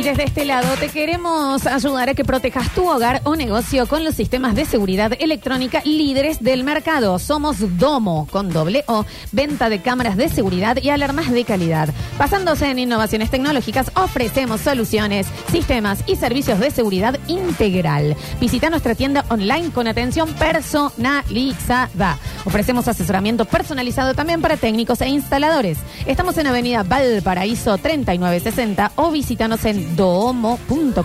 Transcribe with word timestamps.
Y 0.00 0.02
desde 0.02 0.24
este 0.24 0.46
lado 0.46 0.66
te 0.78 0.88
queremos 0.88 1.66
ayudar 1.66 2.08
a 2.08 2.14
que 2.14 2.24
protejas 2.24 2.72
tu 2.74 2.88
hogar 2.88 3.20
o 3.24 3.36
negocio 3.36 3.86
con 3.86 4.02
los 4.02 4.14
sistemas 4.14 4.54
de 4.54 4.64
seguridad 4.64 5.12
electrónica 5.20 5.82
líderes 5.84 6.42
del 6.42 6.64
mercado. 6.64 7.18
Somos 7.18 7.78
Domo, 7.78 8.26
con 8.30 8.50
doble 8.50 8.82
O, 8.86 9.04
venta 9.30 9.68
de 9.68 9.82
cámaras 9.82 10.16
de 10.16 10.30
seguridad 10.30 10.78
y 10.80 10.88
alarmas 10.88 11.30
de 11.30 11.44
calidad. 11.44 11.90
Basándose 12.16 12.70
en 12.70 12.78
innovaciones 12.78 13.30
tecnológicas, 13.30 13.92
ofrecemos 13.94 14.62
soluciones, 14.62 15.26
sistemas 15.52 16.02
y 16.06 16.16
servicios 16.16 16.60
de 16.60 16.70
seguridad 16.70 17.18
integral. 17.28 18.16
Visita 18.40 18.70
nuestra 18.70 18.94
tienda 18.94 19.26
online 19.28 19.70
con 19.70 19.86
atención 19.86 20.32
personalizada. 20.32 22.16
Ofrecemos 22.46 22.88
asesoramiento 22.88 23.44
personalizado 23.44 24.14
también 24.14 24.40
para 24.40 24.56
técnicos 24.56 25.02
e 25.02 25.08
instaladores. 25.08 25.76
Estamos 26.06 26.38
en 26.38 26.46
Avenida 26.46 26.84
Valparaíso 26.84 27.76
3960 27.76 28.92
o 28.96 29.10
visítanos 29.10 29.62
en 29.66 29.89
domo.com.ar. 29.96 30.98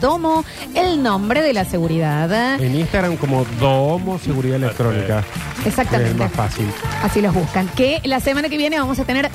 Domo, 0.00 0.44
el 0.74 1.02
nombre 1.02 1.42
de 1.42 1.52
la 1.52 1.64
seguridad. 1.64 2.60
En 2.60 2.76
Instagram 2.76 3.16
como 3.16 3.44
Domo 3.60 4.18
Seguridad 4.18 4.56
Electrónica. 4.56 5.24
Exactamente. 5.64 6.12
Es 6.12 6.16
más 6.16 6.32
fácil. 6.32 6.66
Así 7.02 7.20
los 7.20 7.34
buscan. 7.34 7.68
Que 7.68 8.00
la 8.04 8.20
semana 8.20 8.48
que 8.48 8.56
viene 8.56 8.78
vamos 8.78 8.98
a 8.98 9.04
tener 9.04 9.30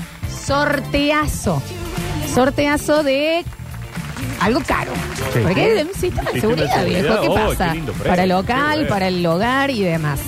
sorteazo. 0.46 1.62
Sorteazo 2.34 3.04
de 3.04 3.44
algo 4.40 4.59
caro. 4.66 4.91
Sí. 5.34 5.40
Porque 5.44 5.62
hay 5.62 5.82
un 5.84 5.94
sistema 5.94 6.32
de 6.32 6.41
seguridad, 6.41 6.86
viejo. 6.86 7.22
¿Qué 7.22 7.27
Oh, 7.27 7.34
pasa? 7.34 7.70
qué 7.70 7.76
lindo 7.76 7.91
premio. 7.94 8.09
para 8.09 8.23
el 8.23 8.30
local, 8.30 8.88
para 8.88 9.08
el 9.08 9.26
hogar 9.26 9.70
y 9.72 9.82
demás. 9.84 10.20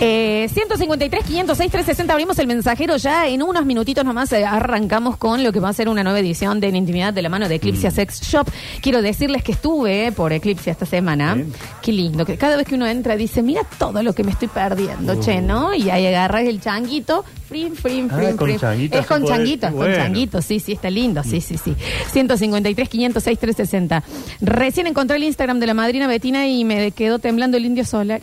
Eh, 0.00 0.48
153, 0.52 1.24
506, 1.24 1.70
360. 1.70 2.12
Abrimos 2.12 2.38
el 2.38 2.46
mensajero 2.46 2.96
ya. 2.96 3.26
En 3.26 3.42
unos 3.42 3.64
minutitos 3.66 4.04
nomás 4.04 4.32
eh, 4.32 4.44
arrancamos 4.44 5.16
con 5.16 5.42
lo 5.44 5.52
que 5.52 5.60
va 5.60 5.68
a 5.68 5.72
ser 5.72 5.88
una 5.88 6.02
nueva 6.02 6.18
edición 6.20 6.60
de 6.60 6.68
En 6.68 6.76
Intimidad 6.76 7.12
de 7.12 7.22
la 7.22 7.28
mano 7.28 7.48
de 7.48 7.54
Mm. 7.54 7.60
Eclipse 7.60 7.90
Sex 7.90 8.20
Shop. 8.22 8.48
Quiero 8.80 9.02
decirles 9.02 9.42
que 9.42 9.52
estuve 9.52 10.06
eh, 10.06 10.12
por 10.12 10.32
Eclipse 10.32 10.70
esta 10.70 10.86
semana. 10.86 11.34
Bien. 11.34 11.52
Qué 11.82 11.92
lindo. 11.92 12.24
Que 12.24 12.36
cada 12.36 12.56
vez 12.56 12.66
que 12.66 12.74
uno 12.76 12.86
entra 12.86 13.16
dice, 13.16 13.42
mira 13.42 13.62
todo 13.78 14.02
lo 14.02 14.12
que 14.14 14.22
me 14.24 14.30
estoy 14.32 14.48
perdiendo, 14.48 15.14
Oh. 15.14 15.20
che, 15.20 15.40
¿no? 15.42 15.74
Y 15.74 15.90
ahí 15.90 16.06
agarras 16.06 16.42
el 16.42 16.60
changuito. 16.60 17.24
Frim, 17.48 17.74
frim, 17.74 18.08
Ah, 18.10 18.16
frim, 18.16 18.36
con 18.36 18.46
frim. 18.48 18.58
changuito 18.60 18.98
Es 18.98 19.06
con 19.06 19.24
changuito, 19.24 19.66
con 19.68 19.76
bueno. 19.76 19.96
changuito. 19.96 20.42
Sí, 20.42 20.60
sí, 20.60 20.72
está 20.72 20.90
lindo. 20.90 21.22
Sí, 21.22 21.40
sí, 21.40 21.56
sí. 21.56 21.74
153, 22.12 22.88
506, 22.88 23.38
360. 23.38 24.04
Recién 24.42 24.86
encontré 24.86 25.16
el 25.16 25.24
Instagram 25.24 25.58
de 25.58 25.66
la 25.66 25.74
madrina 25.74 26.06
Betina 26.06 26.46
y 26.46 26.64
me 26.64 26.90
quedó 26.90 27.18
temblando 27.18 27.56
el 27.56 27.64
indio 27.64 27.84
solar. 27.86 28.20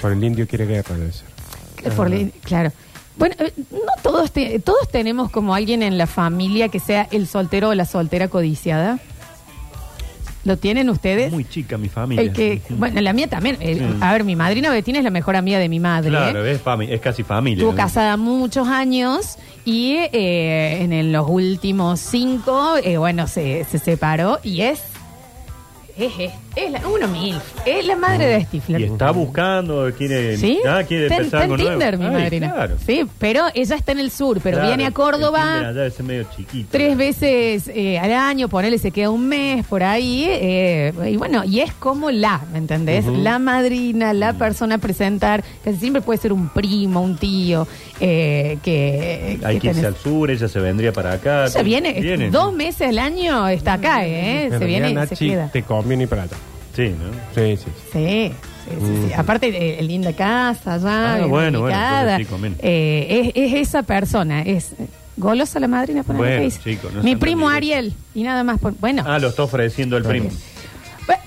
Por 0.00 0.12
el 0.12 0.24
indio 0.24 0.46
quiere 0.46 0.66
guerra, 0.66 0.96
debe 0.96 1.12
ser. 1.12 1.92
Por 1.94 2.10
la- 2.10 2.28
claro. 2.42 2.72
Bueno, 3.18 3.34
eh, 3.40 3.52
no 3.70 3.78
todos, 4.02 4.32
te- 4.32 4.58
todos 4.58 4.88
tenemos 4.90 5.30
como 5.30 5.54
alguien 5.54 5.82
en 5.82 5.98
la 5.98 6.06
familia 6.06 6.68
que 6.68 6.80
sea 6.80 7.06
el 7.10 7.26
soltero 7.26 7.68
o 7.68 7.74
la 7.74 7.84
soltera 7.84 8.28
codiciada. 8.28 8.98
¿Lo 10.44 10.56
tienen 10.56 10.90
ustedes? 10.90 11.30
Muy 11.32 11.44
chica 11.44 11.78
mi 11.78 11.88
familia. 11.88 12.22
El 12.22 12.32
que, 12.32 12.60
bueno, 12.70 13.00
la 13.00 13.12
mía 13.12 13.28
también. 13.28 13.56
El- 13.60 13.78
Sí. 13.78 13.84
A 14.00 14.12
ver, 14.12 14.24
mi 14.24 14.34
madrina 14.34 14.70
Betina 14.70 14.98
es 14.98 15.04
la 15.04 15.10
mejor 15.10 15.36
amiga 15.36 15.58
de 15.60 15.68
mi 15.68 15.78
madre. 15.78 16.10
Claro, 16.10 16.44
es, 16.44 16.62
fami- 16.64 16.88
es 16.90 17.00
casi 17.00 17.22
familia. 17.22 17.62
Estuvo 17.62 17.72
¿no? 17.72 17.76
casada 17.76 18.16
muchos 18.16 18.66
años 18.66 19.36
y 19.64 19.94
eh, 20.12 20.78
en 20.82 20.92
el- 20.92 21.12
los 21.12 21.28
últimos 21.28 22.00
cinco, 22.00 22.74
eh, 22.82 22.96
bueno, 22.96 23.28
se, 23.28 23.64
se 23.70 23.78
separó 23.78 24.40
y 24.42 24.62
es. 24.62 24.82
Es, 25.98 26.12
es, 26.18 26.32
es 26.56 26.70
la, 26.72 26.80
uno 26.86 27.06
mil. 27.08 27.36
Es 27.66 27.84
la 27.86 27.96
madre 27.96 28.26
de 28.26 28.44
Stifler. 28.44 28.80
Y 28.80 28.84
está 28.84 29.10
buscando, 29.10 29.90
quiere, 29.96 30.36
¿Sí? 30.36 30.58
ah, 30.66 30.82
quiere 30.88 31.04
está, 31.06 31.16
empezar 31.18 31.42
está 31.42 31.54
en 31.54 31.56
Tinder, 31.70 31.98
nuevo. 31.98 32.12
mi 32.12 32.16
Ay, 32.18 32.22
madrina. 32.24 32.52
Claro. 32.52 32.74
Sí, 32.86 33.04
pero 33.18 33.44
ella 33.54 33.76
está 33.76 33.92
en 33.92 33.98
el 33.98 34.10
sur, 34.10 34.40
pero 34.42 34.56
Claro, 34.56 34.68
viene 34.68 34.84
a 34.84 34.86
Tinder 34.88 34.92
Córdoba 35.04 35.58
allá 35.58 35.72
debe 35.72 35.90
ser 35.90 36.04
medio 36.06 36.26
chiquito. 36.36 36.68
tres 36.70 36.96
veces 36.96 37.68
eh, 37.74 37.98
al 37.98 38.12
año, 38.12 38.48
ponele, 38.48 38.78
se 38.78 38.90
queda 38.90 39.10
un 39.10 39.28
mes 39.28 39.66
por 39.66 39.82
ahí. 39.82 40.24
eh, 40.28 40.92
y 41.10 41.16
bueno, 41.16 41.44
y 41.44 41.60
es 41.60 41.72
como 41.74 42.10
la, 42.10 42.40
¿me 42.52 42.58
entendés? 42.58 43.04
La 43.06 43.38
madrina, 43.38 44.12
Mm. 44.12 44.16
la 44.18 44.32
persona 44.34 44.76
a 44.76 44.78
presentar, 44.78 45.44
casi 45.64 45.76
siempre 45.78 46.02
puede 46.02 46.18
ser 46.20 46.32
un 46.32 46.48
primo, 46.48 47.00
un 47.02 47.16
tío, 47.16 47.66
eh, 48.00 48.58
que, 48.62 49.38
Hay 49.44 49.58
que 49.58 49.68
irse 49.68 49.86
al 49.86 49.96
sur, 49.96 50.30
ella 50.30 50.48
se 50.48 50.58
vendría 50.60 50.92
para 50.92 51.12
acá. 51.12 51.46
Ella 51.46 51.62
viene, 51.62 51.92
Viene. 52.00 52.30
dos 52.30 52.52
meses 52.52 52.88
al 52.88 52.98
año 52.98 53.46
está 53.48 53.74
acá, 53.74 54.06
¿eh? 54.06 54.46
En 54.46 54.58
Se 54.58 54.64
viene 54.64 54.90
y 54.92 55.06
se 55.06 55.16
queda. 55.16 55.48
te 55.52 55.62
conviene 55.82 56.04
ir 56.04 56.08
para 56.08 56.22
allá. 56.22 56.36
Sí, 56.74 56.88
¿no? 56.88 57.10
Sí, 57.34 57.56
sí. 57.56 57.66
Sí, 57.92 58.32
sí, 58.64 58.76
sí, 58.80 59.08
sí. 59.08 59.12
Aparte, 59.14 59.78
eh, 59.78 59.82
linda 59.82 60.12
casa, 60.14 60.78
ya. 60.78 61.14
Ah, 61.14 61.26
bueno, 61.26 61.60
bueno. 61.60 61.76
Eh, 62.60 63.32
es, 63.34 63.52
es 63.52 63.68
esa 63.68 63.82
persona, 63.82 64.42
es 64.42 64.72
golosa 65.16 65.60
la 65.60 65.68
madrina. 65.68 66.02
ponele 66.02 66.38
Bueno, 66.38 66.54
chico, 66.64 66.88
no 66.94 67.02
Mi 67.02 67.16
primo 67.16 67.48
Ariel, 67.48 67.92
y 68.14 68.22
nada 68.22 68.42
más. 68.42 68.58
por- 68.58 68.74
bueno, 68.78 69.04
Ah, 69.06 69.18
lo 69.18 69.28
está 69.28 69.42
ofreciendo 69.42 69.96
el 69.98 70.04
primo. 70.04 70.30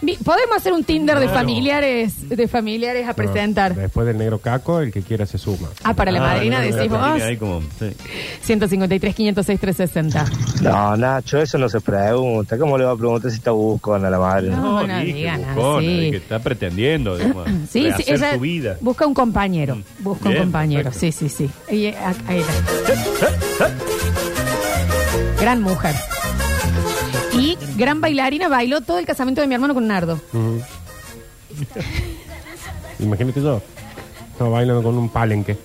Mi- 0.01 0.15
podemos 0.17 0.57
hacer 0.57 0.73
un 0.73 0.83
Tinder 0.83 1.17
de 1.19 1.25
Claro. 1.25 1.39
familiares 1.39 2.29
de 2.29 2.47
familiares 2.47 3.07
a 3.07 3.13
presentar. 3.13 3.75
Después 3.75 4.05
del 4.07 4.17
negro 4.17 4.39
caco, 4.39 4.79
el 4.81 4.91
que 4.91 5.01
quiera 5.01 5.25
se 5.25 5.37
suma. 5.37 5.69
Ah, 5.83 5.93
para 5.93 6.11
la 6.11 6.19
Ah, 6.19 6.33
madrina 6.33 6.59
la 6.63 6.89
familia 6.89 7.25
ahí 7.25 7.37
como, 7.37 7.61
sí. 7.79 7.91
153, 8.41 9.15
506, 9.15 9.59
360. 9.59 10.25
No, 10.61 10.95
Nacho, 10.97 11.39
eso 11.39 11.57
no 11.57 11.67
se 11.69 11.81
pregunta. 11.81 12.57
¿Cómo 12.57 12.77
le 12.77 12.85
va 12.85 12.91
a 12.91 12.95
preguntar 12.97 13.31
si 13.31 13.37
está 13.37 13.51
buscando 13.51 14.07
a 14.07 14.09
la 14.11 14.19
madre? 14.19 14.49
No, 14.49 14.85
no 14.85 14.99
dije, 14.99 15.13
digan 15.13 15.41
buscona, 15.55 15.77
así. 15.79 16.01
de 16.01 16.11
que 16.11 16.17
está 16.17 16.39
pretendiendo 16.39 17.17
digamos, 17.17 17.47
Sí, 17.69 17.81
sí, 17.81 17.83
rehacer 17.89 18.15
ella 18.15 18.33
su 18.33 18.39
vida. 18.39 18.77
busca 18.81 19.05
un 19.07 19.13
compañero. 19.13 19.75
Mm. 19.75 19.83
Busca 19.99 20.29
un 20.29 20.35
compañero. 20.37 20.83
perfecto. 20.91 21.17
Sí, 21.17 21.29
sí, 21.29 21.47
sí. 21.69 21.73
Y, 21.75 21.85
eh, 21.85 21.95
a- 21.97 22.13
ahí 22.31 22.39
está. 22.39 23.71
Gran 25.41 25.61
mujer. 25.61 25.93
Y 27.33 27.57
gran 27.77 28.01
bailarina, 28.01 28.47
bailó 28.47 28.81
todo 28.81 28.97
el 28.99 29.05
casamiento 29.05 29.41
de 29.41 29.47
mi 29.47 29.55
hermano 29.55 29.73
con 29.73 29.87
Nardo. 29.87 30.19
Ujú. 30.33 30.61
Imagínate 32.99 33.41
yo. 33.41 33.61
Estaba 34.31 34.49
bailando 34.49 34.83
con 34.83 34.97
un 34.97 35.09
palenque. 35.09 35.57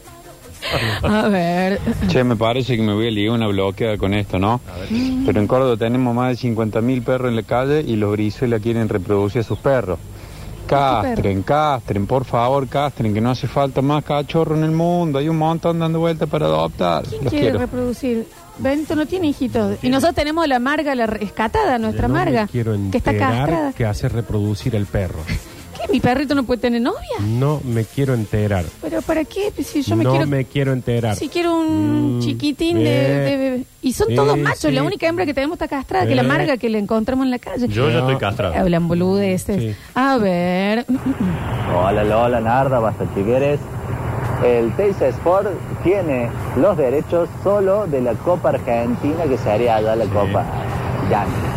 A 1.02 1.28
ver. 1.28 1.80
Che, 2.08 2.22
me 2.22 2.36
parece 2.36 2.76
que 2.76 2.82
me 2.82 2.92
voy 2.92 3.08
a 3.08 3.10
ligar 3.10 3.34
una 3.34 3.48
bloqueada 3.48 3.96
con 3.96 4.14
esto, 4.14 4.38
¿no? 4.38 4.60
Pero 5.26 5.40
en 5.40 5.46
Córdoba 5.46 5.76
tenemos 5.76 6.14
más 6.14 6.40
de 6.40 6.48
50.000 6.48 7.02
perros 7.02 7.30
en 7.30 7.36
la 7.36 7.42
calle 7.42 7.80
y 7.80 7.96
los 7.96 8.12
brizuelas 8.12 8.60
quieren 8.60 8.88
reproducir 8.88 9.40
a 9.40 9.44
sus 9.44 9.58
perros. 9.58 9.98
Castren, 10.66 11.42
castren, 11.42 12.06
por 12.06 12.24
favor, 12.24 12.68
castren, 12.68 13.12
que 13.12 13.20
no 13.20 13.30
hace 13.30 13.48
falta 13.48 13.82
más 13.82 14.04
cachorro 14.04 14.54
en 14.56 14.62
el 14.62 14.70
mundo. 14.70 15.18
Hay 15.18 15.28
un 15.28 15.38
montón 15.38 15.80
dando 15.80 15.98
vueltas 15.98 16.28
para 16.28 16.46
adoptar. 16.46 17.02
¿Quién 17.04 17.24
Los 17.24 17.30
quiere 17.30 17.44
quiero. 17.46 17.58
reproducir? 17.58 18.26
Bento 18.62 18.94
no 18.97 19.06
tiene 19.06 19.28
hijitos. 19.28 19.78
Y 19.82 19.88
nosotros 19.88 20.15
tenemos 20.15 20.47
la 20.48 20.59
Marga, 20.59 20.94
la 20.94 21.06
rescatada, 21.06 21.78
nuestra 21.78 22.09
No 22.09 22.15
me 22.15 22.21
Marga. 22.21 22.47
quiero 22.47 22.72
que 22.91 22.98
está 22.98 23.10
enterar 23.10 23.37
castrada. 23.37 23.72
que 23.72 23.87
hace 23.87 24.09
reproducir 24.09 24.75
el 24.76 24.87
perro. 24.87 25.21
¿Qué? 25.87 25.91
¿Mi 25.93 26.00
perrito 26.00 26.34
no 26.34 26.43
puede 26.44 26.60
tener 26.60 26.82
novia? 26.82 27.00
No 27.26 27.60
me 27.65 27.84
quiero 27.84 28.12
enterar. 28.12 28.66
¿Pero 28.82 29.00
para 29.00 29.25
qué? 29.25 29.50
Si 29.65 29.81
yo 29.82 29.97
me 29.97 30.04
no 30.04 30.10
quiero... 30.10 30.26
me 30.26 30.44
quiero 30.44 30.72
enterar. 30.75 31.16
Si 31.16 31.28
quiero 31.28 31.59
un 31.59 32.19
Mm, 32.19 32.20
chiquitín 32.20 32.78
de, 32.78 32.84
bebé. 32.84 33.65
Y 33.81 33.94
son 33.94 34.09
Sí, 34.09 34.15
todos 34.15 34.37
machos. 34.37 34.60
sí. 34.60 34.72
La 34.72 34.82
única 34.82 35.06
hembra 35.09 35.25
que 35.25 35.32
tenemos 35.32 35.54
está 35.54 35.69
castrada, 35.69 36.06
que 36.06 36.15
la 36.15 36.22
Sí. 36.22 36.28
Marga 36.28 36.56
que 36.59 36.69
le 36.69 36.78
encontramos 36.78 37.25
en 37.25 37.31
la 37.31 37.38
calle. 37.38 37.66
Yo 37.69 37.88
ya 37.88 38.00
estoy 38.00 38.16
castrado. 38.19 38.54
Hablan 38.56 38.88
boludeces. 38.88 39.59
Sí. 39.59 39.75
A 39.94 40.19
ver. 40.19 40.84
Hola 41.75 42.04
Lola, 42.04 42.41
Narda, 42.41 42.78
basta 42.78 43.06
chiqueres. 43.15 43.59
El 44.44 44.72
Teis 44.72 45.00
Sport 45.02 45.48
tiene 45.82 46.30
los 46.56 46.76
derechos 46.76 47.28
solo 47.42 47.86
de 47.86 48.00
la 48.00 48.14
Copa 48.14 48.50
Argentina 48.50 49.24
que 49.28 49.36
se 49.36 49.50
haría 49.50 49.76
allá 49.76 49.96
la 49.96 50.06
Copa 50.06 50.44
Yankee. 51.10 51.50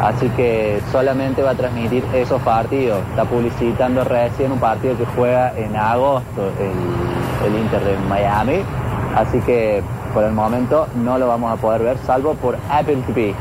Así 0.00 0.28
que 0.30 0.80
solamente 0.92 1.42
va 1.42 1.50
a 1.50 1.54
transmitir 1.54 2.04
esos 2.14 2.40
partidos. 2.42 3.00
Está 3.10 3.24
publicitando 3.24 4.04
recién 4.04 4.52
un 4.52 4.60
partido 4.60 4.96
que 4.96 5.04
juega 5.16 5.52
en 5.58 5.74
agosto, 5.76 6.50
el, 6.58 7.46
el 7.48 7.60
Inter 7.60 7.84
de 7.84 7.98
Miami. 8.08 8.62
Así 9.14 9.40
que 9.40 9.82
por 10.14 10.24
el 10.24 10.32
momento 10.32 10.86
no 10.94 11.18
lo 11.18 11.28
vamos 11.28 11.52
a 11.52 11.56
poder 11.60 11.82
ver, 11.82 11.98
salvo 11.98 12.34
por 12.34 12.56
Apple 12.70 12.98
TV. 13.06 13.34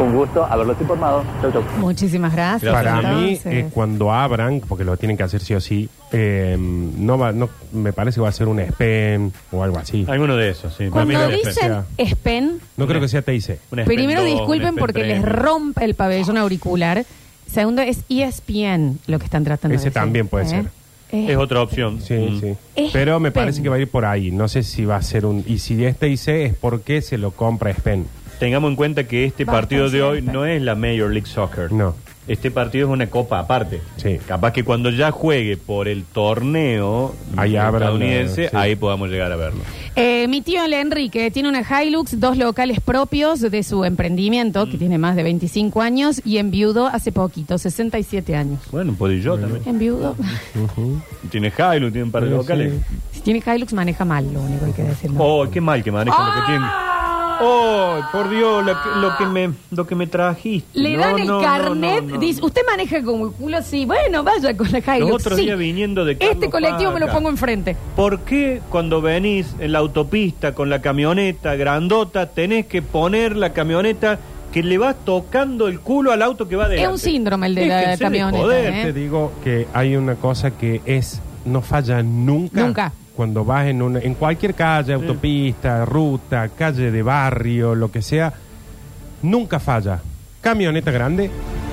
Un 0.00 0.14
gusto 0.14 0.44
haberlos 0.44 0.80
informado. 0.80 1.22
Chau, 1.42 1.52
chau. 1.52 1.62
Muchísimas 1.78 2.32
gracias. 2.32 2.62
Gracias, 2.72 2.94
Para 2.94 3.12
mí, 3.16 3.28
Entonces, 3.34 3.52
eh, 3.52 3.68
cuando 3.72 4.12
abran, 4.12 4.60
porque 4.66 4.84
lo 4.84 4.96
tienen 4.96 5.16
que 5.16 5.22
hacer 5.24 5.40
sí 5.42 5.54
o 5.54 5.60
sí, 5.60 5.88
eh, 6.12 6.56
no 6.58 7.18
va, 7.18 7.32
no, 7.32 7.50
me 7.72 7.92
parece 7.92 8.16
que 8.16 8.20
va 8.22 8.28
a 8.30 8.32
ser 8.32 8.48
un 8.48 8.60
SPEN 8.64 9.32
o 9.52 9.62
algo 9.62 9.78
así. 9.78 10.06
Alguno 10.08 10.36
de 10.36 10.50
esos, 10.50 10.74
sí. 10.74 10.88
Para 10.88 11.04
mí 11.04 11.12
Cuando 11.14 11.28
no 11.30 11.34
es 11.36 11.46
dicen 11.46 11.72
especial. 11.98 12.16
SPEN, 12.18 12.60
No 12.76 12.86
creo 12.86 13.00
que 13.00 13.08
sea 13.08 13.22
TIC. 13.22 13.58
Un 13.70 13.84
primero 13.84 14.24
disculpen 14.24 14.76
porque 14.76 15.04
les 15.04 15.20
tres. 15.22 15.34
rompe 15.34 15.84
el 15.84 15.94
pabellón 15.94 16.38
auricular. 16.38 17.04
Segundo 17.46 17.82
es 17.82 17.98
E 18.08 18.22
ESPN 18.22 19.00
lo 19.06 19.18
que 19.18 19.24
están 19.24 19.44
tratando 19.44 19.74
Ese 19.74 19.84
de 19.84 19.90
decir. 19.90 20.00
también 20.00 20.28
puede 20.28 20.44
¿Eh? 20.44 20.48
ser. 20.48 20.64
Eh, 21.12 21.26
Es 21.32 21.36
otra 21.36 21.60
opción. 21.60 22.00
Sí, 22.00 22.14
Mm. 22.14 22.40
sí. 22.40 22.54
Es 22.76 22.92
Pero 22.92 23.18
me 23.18 23.32
parece 23.32 23.60
que 23.62 23.68
va 23.68 23.74
a 23.76 23.80
ir 23.80 23.88
por 23.90 24.04
ahí. 24.04 24.30
No 24.30 24.46
sé 24.46 24.62
si 24.62 24.84
va 24.84 24.94
a 24.96 25.02
ser 25.02 25.26
un... 25.26 25.42
Y 25.46 25.58
si 25.58 25.84
es 25.84 25.96
TIC 25.98 26.28
es 26.28 26.54
porque 26.54 27.02
se 27.02 27.18
lo 27.18 27.32
compra 27.32 27.72
SPEN. 27.74 28.06
Tengamos 28.40 28.70
en 28.70 28.76
cuenta 28.76 29.04
que 29.04 29.24
este 29.24 29.46
partido 29.46 29.88
de 29.88 30.02
hoy 30.02 30.14
siempre. 30.18 30.32
no 30.34 30.44
es 30.46 30.60
la 30.62 30.74
Major 30.74 31.10
League 31.12 31.26
Soccer. 31.28 31.70
No. 31.70 31.94
Este 32.28 32.50
partido 32.52 32.86
es 32.86 32.92
una 32.92 33.08
copa 33.08 33.40
aparte. 33.40 33.80
Sí. 33.96 34.18
Capaz 34.24 34.52
que 34.52 34.62
cuando 34.62 34.90
ya 34.90 35.10
juegue 35.10 35.56
por 35.56 35.88
el 35.88 36.04
torneo 36.04 37.12
Ahí 37.36 37.56
estadounidense, 37.56 38.44
la- 38.44 38.50
sí. 38.50 38.56
ahí 38.56 38.76
podamos 38.76 39.08
llegar 39.10 39.32
a 39.32 39.36
verlo. 39.36 39.60
Eh, 39.96 40.28
mi 40.28 40.40
tío 40.40 40.64
el 40.64 40.72
Enrique 40.74 41.30
tiene 41.32 41.48
una 41.48 41.62
Hilux, 41.82 42.20
dos 42.20 42.36
locales 42.36 42.78
propios 42.80 43.40
de 43.40 43.62
su 43.64 43.84
emprendimiento, 43.84 44.64
Mm. 44.66 44.70
que 44.70 44.78
tiene 44.78 44.96
más 44.98 45.16
de 45.16 45.24
25 45.24 45.82
años, 45.82 46.22
y 46.24 46.36
enviudó 46.38 46.86
hace 46.86 47.10
poquito, 47.10 47.58
67 47.58 48.36
años. 48.36 48.60
Bueno, 48.70 48.92
puedo 48.96 49.12
ir 49.12 49.22
yo 49.22 49.36
también. 49.36 49.62
Enviudo. 49.66 50.14
Tiene 51.30 51.48
Hilo, 51.56 51.90
tiene 51.90 52.04
un 52.04 52.10
par 52.12 52.22
de 52.22 52.28
Sí, 52.30 52.34
locales. 52.36 52.72
sí. 52.72 52.96
Si 53.12 53.20
tiene 53.22 53.42
Hilux, 53.44 53.72
maneja 53.72 54.04
mal, 54.04 54.32
lo 54.32 54.40
único 54.42 54.60
que 54.60 54.66
hay 54.66 54.72
que 54.72 54.82
decir. 54.84 55.10
Oh, 55.18 55.46
qué 55.50 55.60
mal 55.60 55.82
que 55.82 55.90
manejan 55.90 56.26
lo 56.26 56.32
que 56.40 56.46
tienen. 56.46 56.68
Oh, 57.40 58.00
por 58.12 58.28
Dios, 58.28 58.64
lo 58.64 58.72
que, 58.74 58.88
lo 59.00 59.16
que 59.16 59.26
me, 59.26 59.50
lo 59.70 59.86
que 59.86 59.94
me 59.94 60.06
trajiste. 60.06 60.78
Le 60.78 60.96
No, 60.96 61.00
dan 61.00 61.18
el 61.18 61.26
no, 61.26 61.40
carnet, 61.40 62.04
no, 62.04 62.14
no. 62.14 62.20
dice, 62.20 62.42
usted 62.44 62.62
maneja 62.66 63.02
como 63.02 63.26
el 63.26 63.32
culo, 63.32 63.62
sí, 63.62 63.86
bueno, 63.86 64.22
vaya 64.22 64.56
con 64.56 64.70
la 64.70 64.78
Hilux. 64.78 65.10
Los 65.10 65.22
otros 65.22 65.38
sí. 65.38 65.44
días 65.46 65.58
viniendo 65.58 66.04
de 66.04 66.16
Carlos 66.18 66.34
Este 66.34 66.50
colectivo 66.50 66.92
me 66.92 67.00
lo 67.00 67.08
pongo 67.08 67.28
enfrente. 67.30 67.76
¿Por 67.96 68.20
qué 68.20 68.60
cuando 68.70 69.00
venís 69.00 69.54
en 69.58 69.72
la 69.72 69.78
autopista 69.78 70.54
con 70.54 70.68
la 70.68 70.82
camioneta 70.82 71.54
grandota 71.56 72.26
tenés 72.26 72.66
que 72.66 72.82
poner 72.82 73.36
la 73.36 73.52
camioneta 73.52 74.18
que 74.52 74.62
le 74.62 74.78
vas 74.78 74.96
tocando 75.04 75.68
el 75.68 75.80
culo 75.80 76.12
al 76.12 76.22
auto 76.22 76.46
que 76.48 76.56
va 76.56 76.64
adelante? 76.64 76.84
Es 76.86 76.92
un 76.92 76.98
síndrome 76.98 77.46
el 77.46 77.54
de 77.54 77.66
la 77.66 77.96
camioneta, 77.96 78.36
joder. 78.42 78.74
¿eh? 78.74 78.82
Te 78.84 78.92
digo 78.92 79.32
que 79.42 79.66
hay 79.72 79.96
una 79.96 80.16
cosa 80.16 80.50
que 80.50 80.82
es 80.84 81.20
no 81.44 81.62
falla 81.62 82.02
nunca. 82.02 82.60
Nunca. 82.60 82.92
Cuando 83.20 83.44
vas 83.44 83.66
en 83.66 83.82
una, 83.82 83.98
en 83.98 84.14
cualquier 84.14 84.54
calle, 84.54 84.94
autopista, 84.94 85.84
ruta, 85.84 86.48
calle 86.56 86.90
de 86.90 87.02
barrio, 87.02 87.74
lo 87.74 87.92
que 87.92 88.00
sea, 88.00 88.32
nunca 89.20 89.60
falla. 89.60 90.00
Camioneta 90.40 90.90
grande, 90.90 91.30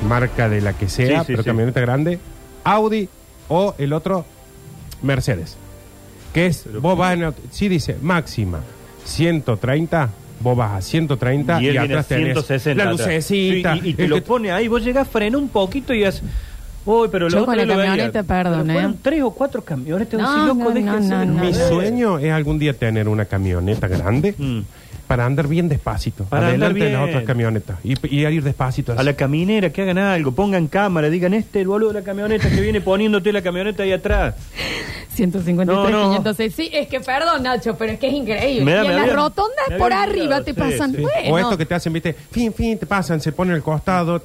marca 0.09 0.49
de 0.49 0.59
la 0.59 0.73
que 0.73 0.89
sea, 0.89 1.19
Sí, 1.21 1.25
sí, 1.27 1.31
pero 1.31 1.43
sí. 1.43 1.47
camioneta 1.47 1.79
grande, 1.79 2.19
Audi 2.65 3.07
o 3.47 3.73
el 3.77 3.93
otro 3.93 4.25
Mercedes. 5.01 5.55
Que 6.33 6.47
es, 6.47 6.65
vos 6.81 6.97
vas 6.97 7.13
en, 7.13 7.23
auto- 7.23 7.41
sí 7.49 7.69
dice 7.69 7.95
máxima 8.01 8.59
130, 9.05 10.09
vos 10.41 10.57
vas 10.57 10.71
a 10.73 10.81
130 10.81 11.61
Y 11.61 11.63
y, 11.63 11.67
él 11.69 11.71
viene 11.71 11.79
a 11.79 11.83
atrás 12.01 12.07
tenés 12.09 12.23
160. 12.33 12.83
la 12.83 12.89
atrás. 12.91 13.07
lucecita. 13.07 13.73
Sí, 13.75 13.81
y, 13.85 13.89
y 13.91 13.93
te 13.93 14.03
el 14.03 14.09
lo 14.09 14.15
que- 14.17 14.21
pone 14.23 14.51
ahí, 14.51 14.67
vos 14.67 14.83
llegás, 14.83 15.07
frena 15.07 15.37
un 15.37 15.47
poquito 15.47 15.93
y 15.93 16.03
haces... 16.03 16.23
Uy, 16.87 17.09
pero 17.11 17.27
Yo 17.27 17.39
lo 17.39 17.45
con 17.45 17.53
otro 17.55 17.65
la 17.65 17.73
lo 17.73 17.77
veía. 17.79 17.89
camioneta, 17.91 18.23
perdón, 18.23 18.63
Pero 18.67 18.79
¿eh? 18.89 18.93
Tres 19.01 19.21
o 19.23 19.31
cuatro 19.31 19.61
camionetas. 19.63 20.19
No, 20.19 20.37
No, 20.37 20.45
loco, 20.47 20.63
no, 20.63 20.71
déjense 20.71 21.09
no, 21.09 21.19
de 21.19 21.25
no, 21.25 21.33
Mi 21.41 21.51
joder. 21.53 21.67
sueño 21.67 22.17
es 22.19 22.31
algún 22.31 22.57
día 22.59 22.73
tener 22.73 23.07
una 23.09 23.25
camioneta 23.25 23.87
grande 23.87 24.33
Mm. 24.37 24.59
para 25.07 25.25
andar 25.25 25.47
bien 25.47 25.67
despacito, 25.69 26.23
Para 26.25 26.47
andar 26.47 26.71
adelante 26.71 26.85
de 26.85 26.91
las 26.91 26.99
bien. 27.01 27.09
otras 27.09 27.23
camionetas 27.25 27.77
y, 27.83 27.93
y 28.15 28.25
ir 28.25 28.43
despacito. 28.43 28.93
A 28.97 29.03
la 29.03 29.13
caminera, 29.13 29.69
que 29.69 29.81
hagan 29.81 29.97
algo, 29.97 30.31
pongan 30.31 30.67
cámara, 30.67 31.09
digan 31.09 31.33
este 31.33 31.61
el 31.61 31.67
boludo 31.67 31.89
de 31.93 31.99
la 31.99 32.05
camioneta 32.05 32.49
que 32.49 32.61
viene 32.61 32.79
poniéndote 32.81 33.31
la 33.33 33.41
camioneta 33.41 33.83
ahí 33.83 33.91
atrás. 33.91 34.35
153, 35.13 35.65
No, 35.65 35.89
no. 35.89 36.09
506. 36.11 36.53
Sí, 36.55 36.69
es 36.71 36.87
que 36.87 36.99
perdón, 36.99 37.41
Nacho, 37.43 37.75
pero 37.75 37.93
es 37.93 37.99
que 37.99 38.07
es 38.07 38.13
increíble. 38.13 38.63
Me 38.63 38.73
da- 38.73 38.83
y 38.83 38.85
en 38.85 38.91
me 38.91 38.93
las 38.93 39.03
había- 39.03 39.15
rotondas 39.15 39.65
me 39.69 39.77
por 39.77 39.91
había 39.91 40.03
arriba 40.03 40.23
olvidado, 40.37 40.43
te 40.43 40.53
sí, 40.53 40.59
pasan. 40.59 40.91
sí. 40.91 41.01
Bueno. 41.01 41.33
O 41.35 41.39
esto 41.39 41.57
que 41.57 41.65
te 41.65 41.73
hacen, 41.75 41.91
viste, 41.93 42.13
fin, 42.13 42.53
fin, 42.53 42.77
te 42.77 42.85
pasan, 42.85 43.19
se 43.19 43.31
ponen 43.31 43.55
al 43.55 43.63
costado. 43.63 44.21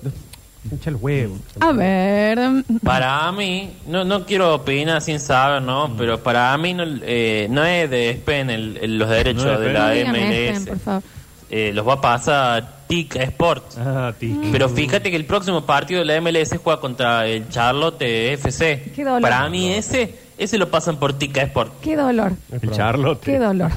Echa 0.70 0.90
el 0.90 0.96
huevo. 0.96 1.38
A 1.60 1.72
ver. 1.72 2.38
mm, 2.38 2.62
Para 2.84 3.30
mí, 3.32 3.70
no, 3.86 4.04
no 4.04 4.24
quiero 4.24 4.54
opinar 4.54 5.02
sin 5.02 5.18
saber, 5.18 5.60
¿no? 5.62 5.92
Pero 5.98 6.22
para 6.22 6.56
mí 6.58 6.72
no, 6.72 6.84
eh, 7.02 7.48
no 7.50 7.64
es 7.64 7.90
de 7.90 8.12
Spen 8.12 8.48
el- 8.50 8.76
el- 8.80 8.98
los 8.98 9.08
derechos 9.10 9.44
No 9.44 9.54
es 9.54 9.60
de 9.60 9.72
la 9.72 9.90
dígame, 9.90 10.18
MLS. 10.20 10.48
Espen, 10.58 10.64
por 10.66 10.78
favor. 10.78 11.02
Eh, 11.50 11.72
los 11.74 11.86
va 11.86 11.94
a 11.94 12.00
pasar 12.00 12.76
TIC 12.86 13.16
Sport. 13.16 13.64
Ah, 13.78 14.12
ti. 14.18 14.38
Pero 14.52 14.68
fíjate 14.70 15.10
que 15.10 15.16
el 15.16 15.26
próximo 15.26 15.66
partido 15.66 15.98
de 16.00 16.06
la 16.06 16.14
MLS 16.20 16.56
juega 16.56 16.80
contra 16.80 17.26
el 17.26 17.48
Charlotte 17.50 18.00
FC. 18.00 18.92
Qué 18.94 19.04
dolor. 19.04 19.20
Para 19.20 19.48
mí 19.50 19.70
ese, 19.72 20.14
ese 20.38 20.58
lo 20.58 20.70
pasan 20.70 20.98
por 20.98 21.12
TIC 21.18 21.36
Sport. 21.36 21.80
Qué 21.80 21.96
dolor. 21.96 22.32
El 22.50 22.70
Charlotte. 22.70 23.20
Qué 23.20 23.38
dolor. 23.38 23.70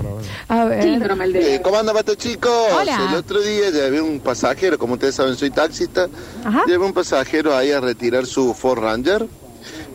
A 0.48 0.66
ver. 0.66 1.02
Eh, 1.36 1.62
¿Cómo 1.64 1.78
anda, 1.78 1.94
Pato 1.94 2.16
chicos? 2.16 2.52
Hola. 2.74 3.08
El 3.10 3.16
otro 3.16 3.40
día 3.42 3.70
llevé 3.70 4.02
un 4.02 4.20
pasajero, 4.20 4.78
como 4.78 4.94
ustedes 4.94 5.16
saben, 5.16 5.36
soy 5.36 5.52
taxista. 5.52 6.08
Ajá. 6.44 6.64
Llevé 6.66 6.86
un 6.86 6.94
pasajero 6.94 7.56
ahí 7.56 7.72
a 7.72 7.80
retirar 7.82 8.26
su 8.26 8.54
Ford 8.54 8.80
Ranger 8.80 9.28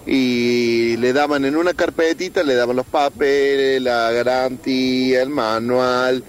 y 0.07 0.97
le 0.97 1.13
daban 1.13 1.45
en 1.45 1.57
una 1.57 1.75
carpetita, 1.75 2.43
le 2.43 2.55
daban 2.55 2.77
los 2.77 2.87
papeles, 2.87 3.81
la 3.83 4.11
garantía, 4.13 5.23
el 5.23 5.29
manual, 5.29 6.25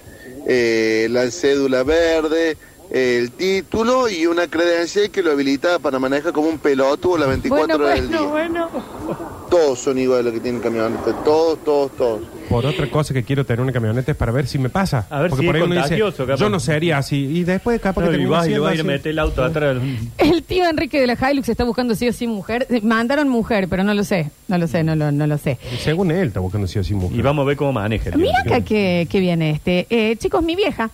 eh, 0.47 1.07
la 1.09 1.29
cédula 1.31 1.83
verde, 1.83 2.57
el 2.91 3.31
título 3.31 4.09
y 4.09 4.27
una 4.27 4.47
credencial 4.47 5.09
que 5.09 5.23
lo 5.23 5.31
habilitaba 5.31 5.79
para 5.79 5.97
manejar 5.99 6.33
como 6.33 6.49
un 6.49 6.59
pelotudo 6.59 7.17
las 7.17 7.29
24 7.29 7.67
Bueno, 7.67 7.83
horas 7.85 7.95
del 7.99 8.09
día. 8.09 8.21
bueno, 8.21 8.69
bueno. 8.69 9.40
Todos 9.51 9.79
son 9.79 9.97
iguales 9.97 10.23
los 10.25 10.33
que 10.33 10.39
tienen 10.39 10.61
camioneta, 10.61 11.13
todos, 11.25 11.61
todos, 11.63 11.91
todos. 11.97 12.21
Por 12.49 12.65
otra 12.65 12.89
cosa 12.89 13.13
que 13.13 13.21
quiero 13.23 13.45
tener 13.45 13.59
una 13.59 13.73
camioneta 13.73 14.09
es 14.11 14.17
para 14.17 14.31
ver 14.31 14.47
si 14.47 14.57
me 14.57 14.69
pasa. 14.69 15.05
A 15.09 15.19
ver 15.19 15.29
Porque 15.29 15.43
si 15.43 15.47
por 15.47 15.55
es 15.57 15.61
ahí 15.61 15.65
uno 15.65 15.75
dice, 15.75 15.83
contagioso, 15.89 16.25
capaz. 16.25 16.39
yo 16.39 16.49
no 16.49 16.59
sería 16.61 16.97
así. 16.99 17.17
Y 17.17 17.43
después 17.43 17.81
capaz 17.81 18.01
que 18.01 18.05
No, 18.05 18.11
y 18.11 18.11
termino 18.13 18.31
vas 18.31 18.45
y 18.45 18.47
siendo 18.47 18.59
lo 18.59 18.63
vas 18.63 18.71
a 18.71 18.75
ir 18.75 18.79
a 18.79 18.83
así. 18.83 18.87
meter 18.87 19.09
el 19.11 19.19
auto 19.19 19.43
atrás. 19.43 19.77
El 20.17 20.43
tío 20.43 20.65
Enrique 20.69 21.01
de 21.01 21.07
la 21.07 21.17
Hilux 21.31 21.49
está 21.49 21.65
buscando 21.65 21.95
sí 21.95 22.07
o 22.07 22.13
sí 22.13 22.27
mujer. 22.27 22.65
Eh, 22.69 22.79
Mandaron 22.81 23.27
mujer, 23.27 23.67
pero 23.69 23.83
no 23.83 23.93
lo 23.93 24.05
sé. 24.05 24.31
No 24.47 24.57
lo 24.57 24.67
sé, 24.69 24.83
no 24.85 24.95
lo, 24.95 25.11
no 25.11 25.27
lo 25.27 25.37
sé. 25.37 25.57
Según 25.79 26.11
él, 26.11 26.29
está 26.29 26.39
buscando 26.39 26.65
sí 26.65 26.79
o 26.79 26.83
sí 26.85 26.93
mujer. 26.93 27.19
Y 27.19 27.21
vamos 27.21 27.43
a 27.43 27.47
ver 27.47 27.57
cómo 27.57 27.73
maneja. 27.73 28.05
el 28.09 28.15
tío. 28.15 28.21
Mira 28.21 28.39
acá 28.39 28.61
que, 28.61 29.05
que 29.11 29.19
viene 29.19 29.49
este. 29.51 29.85
Eh, 29.89 30.15
chicos, 30.15 30.41
mi 30.43 30.55
vieja 30.55 30.89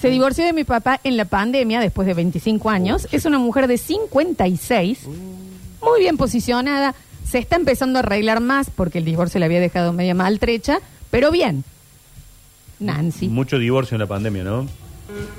se 0.00 0.10
divorció 0.10 0.44
de 0.44 0.52
mi 0.52 0.62
papá 0.62 1.00
en 1.02 1.16
la 1.16 1.24
pandemia 1.24 1.80
después 1.80 2.06
de 2.06 2.14
25 2.14 2.70
años. 2.70 3.08
Es 3.10 3.24
una 3.24 3.40
mujer 3.40 3.66
de 3.66 3.78
56, 3.78 5.00
muy 5.82 5.98
bien 6.00 6.16
posicionada. 6.16 6.94
Se 7.30 7.38
está 7.38 7.56
empezando 7.56 7.98
a 7.98 8.02
arreglar 8.02 8.40
más 8.40 8.70
porque 8.70 8.98
el 8.98 9.04
divorcio 9.04 9.38
le 9.38 9.46
había 9.46 9.60
dejado 9.60 9.92
media 9.92 10.14
maltrecha, 10.14 10.78
pero 11.10 11.30
bien. 11.30 11.64
Nancy. 12.80 13.28
Mucho 13.28 13.58
divorcio 13.58 13.96
en 13.96 14.00
la 14.00 14.06
pandemia, 14.06 14.44
¿no? 14.44 14.66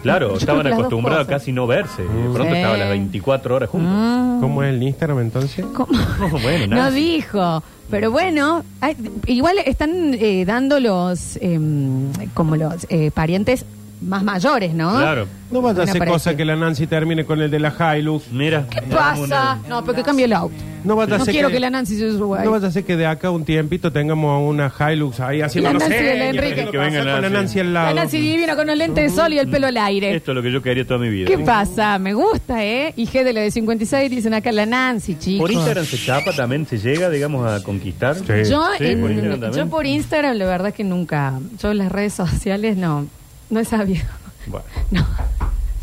Claro, 0.01 0.29
Yo 0.31 0.37
estaban 0.37 0.65
acostumbrados 0.67 1.27
a 1.27 1.29
casi 1.29 1.51
no 1.51 1.67
verse. 1.67 2.01
De 2.01 2.07
pronto 2.33 2.43
Sí. 2.51 2.57
estaban 2.57 2.79
las 2.79 2.89
24 2.89 3.55
horas 3.55 3.69
juntos. 3.69 3.91
Mm. 3.93 4.39
¿Cómo 4.41 4.63
es 4.63 4.73
el 4.73 4.81
Instagram 4.83 5.19
entonces? 5.19 5.65
¿Cómo? 5.73 5.87
bueno, 6.41 6.67
no 6.67 6.75
Nancy. 6.83 6.99
dijo. 6.99 7.63
Pero 7.89 8.11
bueno, 8.11 8.63
hay- 8.81 8.95
igual 9.27 9.57
están 9.65 10.13
eh, 10.15 10.43
dando 10.45 10.79
los, 10.79 11.37
em, 11.41 12.11
como 12.33 12.55
los 12.55 12.85
eh, 12.89 13.09
parientes 13.11 13.65
más 14.01 14.23
mayores, 14.23 14.73
¿no? 14.73 14.95
Claro. 14.97 15.27
No 15.51 15.61
vaya 15.61 15.83
a 15.83 15.87
ser 15.87 15.97
cosa 15.99 16.09
parecida. 16.11 16.37
que 16.37 16.45
la 16.45 16.55
Nancy 16.55 16.85
termine 16.87 17.25
con 17.25 17.41
el 17.41 17.49
de 17.49 17.59
la 17.59 17.73
Hilux. 17.97 18.31
Mira. 18.31 18.65
¿Qué 18.69 18.81
pasa? 18.83 19.57
No, 19.67 19.83
porque 19.83 20.03
cambie 20.03 20.25
el 20.25 20.33
auto. 20.33 20.53
No 20.83 20.95
vaya 20.95 21.15
a 21.15 21.17
No 21.17 21.25
ser 21.25 21.33
quiero 21.33 21.49
que 21.49 21.59
la 21.59 21.69
Nancy 21.69 21.97
se 21.97 22.11
suba 22.11 22.39
ahí. 22.39 22.45
No 22.45 22.51
vaya 22.51 22.67
a 22.67 22.71
ser 22.71 22.85
que 22.85 22.95
de 22.95 23.05
acá 23.05 23.31
un 23.31 23.43
tiempito 23.43 23.91
tengamos 23.91 24.47
una 24.49 24.71
Hilux 24.93 25.19
ahí 25.19 25.41
haciendo 25.41 25.69
La 25.69 25.73
no 25.73 25.79
Nancy 25.79 25.93
¿qué 25.95 26.29
Enrique. 26.29 26.47
es 26.61 26.69
Que 26.69 26.77
pasa 26.77 26.79
venga 26.99 27.11
con 27.13 27.21
la 27.23 27.29
Nancy. 27.29 27.59
Al 27.59 27.73
La 27.73 27.83
lado. 27.83 27.95
Nancy 27.95 28.21
divina 28.21 28.55
con 28.55 28.67
los 28.67 28.77
lentes 28.77 29.11
de 29.11 29.15
sol 29.21 29.33
y 29.33 29.39
el 29.39 29.49
pelo 29.49 29.67
al 29.67 29.75
aire. 29.77 30.15
Esto 30.15 30.31
es 30.31 30.35
lo 30.35 30.41
que 30.43 30.51
yo 30.53 30.61
quería 30.61 30.85
toda 30.85 30.99
mi 30.99 31.09
vida. 31.09 31.27
¿Qué 31.27 31.39
pasa? 31.39 31.99
Me 31.99 32.13
gusta, 32.13 32.63
¿eh? 32.63 32.93
Y 32.95 33.07
G 33.07 33.23
de 33.25 33.33
la 33.33 33.41
de 33.41 33.51
56 33.51 34.09
dicen 34.09 34.33
acá 34.35 34.51
la 34.53 34.65
Nancy, 34.65 35.15
chicos. 35.19 35.41
Por 35.41 35.51
Instagram 35.51 35.83
se 35.85 35.97
chapa 35.97 36.31
también, 36.33 36.65
se 36.65 36.77
llega, 36.77 37.09
digamos, 37.09 37.45
a 37.51 37.61
conquistar. 37.63 38.15
Sí. 38.15 38.23
Yo, 38.49 38.63
Sí, 38.77 38.85
en- 38.85 39.01
por 39.01 39.11
Instagram 39.11 39.51
yo 39.53 39.67
por 39.67 39.85
Instagram, 39.85 40.37
la 40.37 40.45
verdad 40.45 40.73
que 40.73 40.83
nunca. 40.85 41.33
Yo 41.61 41.71
en 41.71 41.79
las 41.79 41.91
redes 41.91 42.13
sociales 42.13 42.77
no. 42.77 43.07
No 43.49 43.59
he 43.59 43.65
sabido. 43.65 44.05
Bueno, 44.47 44.65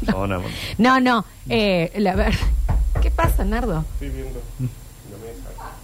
No. 0.06 0.26
no, 0.26 0.40
no, 0.78 1.00
no. 1.00 1.24
Eh, 1.48 1.92
la 1.96 2.14
verdad. 2.14 2.38
¿Qué 3.02 3.10
pasa, 3.10 3.44
Nardo? 3.44 3.84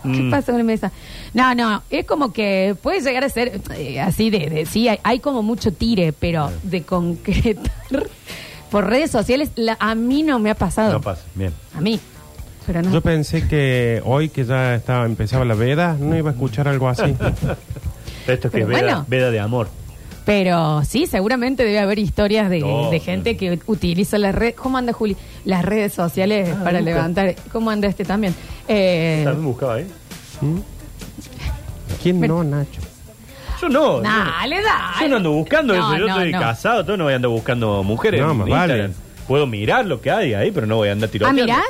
¿Qué 0.03 0.09
Mm. 0.09 0.31
pasa 0.31 0.47
con 0.51 0.59
la 0.59 0.65
mesa? 0.65 0.91
No, 1.33 1.55
no, 1.55 1.83
es 1.89 2.05
como 2.07 2.33
que 2.33 2.75
puede 2.83 3.01
llegar 3.01 3.23
a 3.23 3.29
ser 3.29 3.61
eh, 3.77 4.01
así 4.01 4.31
de, 4.31 4.51
de- 4.51 4.67
sí, 4.67 4.89
hay, 4.89 4.99
hay 5.05 5.21
como 5.21 5.43
mucho 5.45 5.73
tire, 5.73 6.13
pero 6.13 6.51
de 6.65 6.83
concretar 6.83 7.71
por 8.71 8.87
redes 8.89 9.13
sociales, 9.13 9.51
la- 9.55 9.77
a 9.79 9.95
mí 9.95 10.25
no 10.25 10.41
me 10.41 10.51
ha 10.51 10.57
pasado. 10.57 10.93
No 10.95 11.01
pasa, 11.01 11.23
bien. 11.37 11.53
A 11.77 11.81
mí. 11.81 12.01
Pero 12.67 12.83
no. 12.83 12.91
Yo 12.93 13.01
pensé 13.01 13.47
que 13.47 14.03
hoy 14.05 14.29
que 14.29 14.45
ya 14.45 14.75
estaba 14.75 15.05
empezaba 15.07 15.45
la 15.45 15.55
veda, 15.55 15.97
no 15.99 16.17
iba 16.17 16.31
a 16.31 16.33
escuchar 16.33 16.67
algo 16.67 16.89
así. 16.89 17.05
Esto 18.27 18.33
es 18.33 18.41
que 18.41 18.49
Pero 18.51 18.63
es 18.63 18.69
veda, 18.69 18.81
bueno. 18.83 19.05
veda 19.09 19.31
de 19.31 19.39
amor. 19.41 19.69
Pero 20.25 20.83
sí, 20.85 21.07
seguramente 21.07 21.65
debe 21.65 21.81
haber 21.81 21.99
historias 21.99 22.49
de, 22.49 22.61
No, 22.61 22.91
de 22.91 23.01
gente 23.01 23.37
que 23.37 23.59
utiliza 23.67 24.19
las 24.19 24.35
redes. 24.35 24.55
¿Cómo 24.55 24.79
anda 24.79 24.93
Juli? 24.93 25.17
Las 25.45 25.65
redes 25.65 25.93
sociales 25.93 26.49
Ah, 26.53 26.63
para 26.63 26.79
busca. 26.79 26.93
levantar. 26.95 27.35
¿Cómo 27.51 27.71
anda 27.71 27.89
este 27.89 28.05
también? 28.05 28.33
Eh, 28.69 29.23
También 29.25 29.45
buscaba 29.45 29.75
ahí. 29.75 29.87
¿Quién 32.03 32.21
no, 32.21 32.43
Nacho? 32.45 32.81
Yo 33.61 33.69
no. 33.69 34.01
dale, 34.01 34.57
dale. 34.63 35.01
Yo 35.03 35.09
no 35.09 35.17
ando 35.17 35.33
buscando 35.33 35.75
No, 35.75 35.81
eso. 35.93 35.99
Yo 35.99 36.07
no, 36.07 36.15
estoy 36.17 36.33
no. 36.33 36.41
casado, 36.41 36.85
todo 36.85 36.97
no 36.97 37.05
voy 37.05 37.13
a 37.13 37.17
andar 37.17 37.31
buscando 37.31 37.83
mujeres. 37.85 38.21
No, 38.21 38.33
en 38.33 38.39
más 38.39 38.49
Instagram. 38.49 38.79
vale. 38.91 38.95
Puedo 39.29 39.47
mirar 39.47 39.87
lo 39.87 40.01
que 40.01 40.11
hay 40.11 40.35
ahí, 40.35 40.51
pero 40.51 40.67
no 40.67 40.77
voy 40.77 40.89
a 40.89 40.93
andar 40.93 41.09
¿Ah, 41.09 41.13
tiroteando. 41.13 41.43
mirás? 41.45 41.65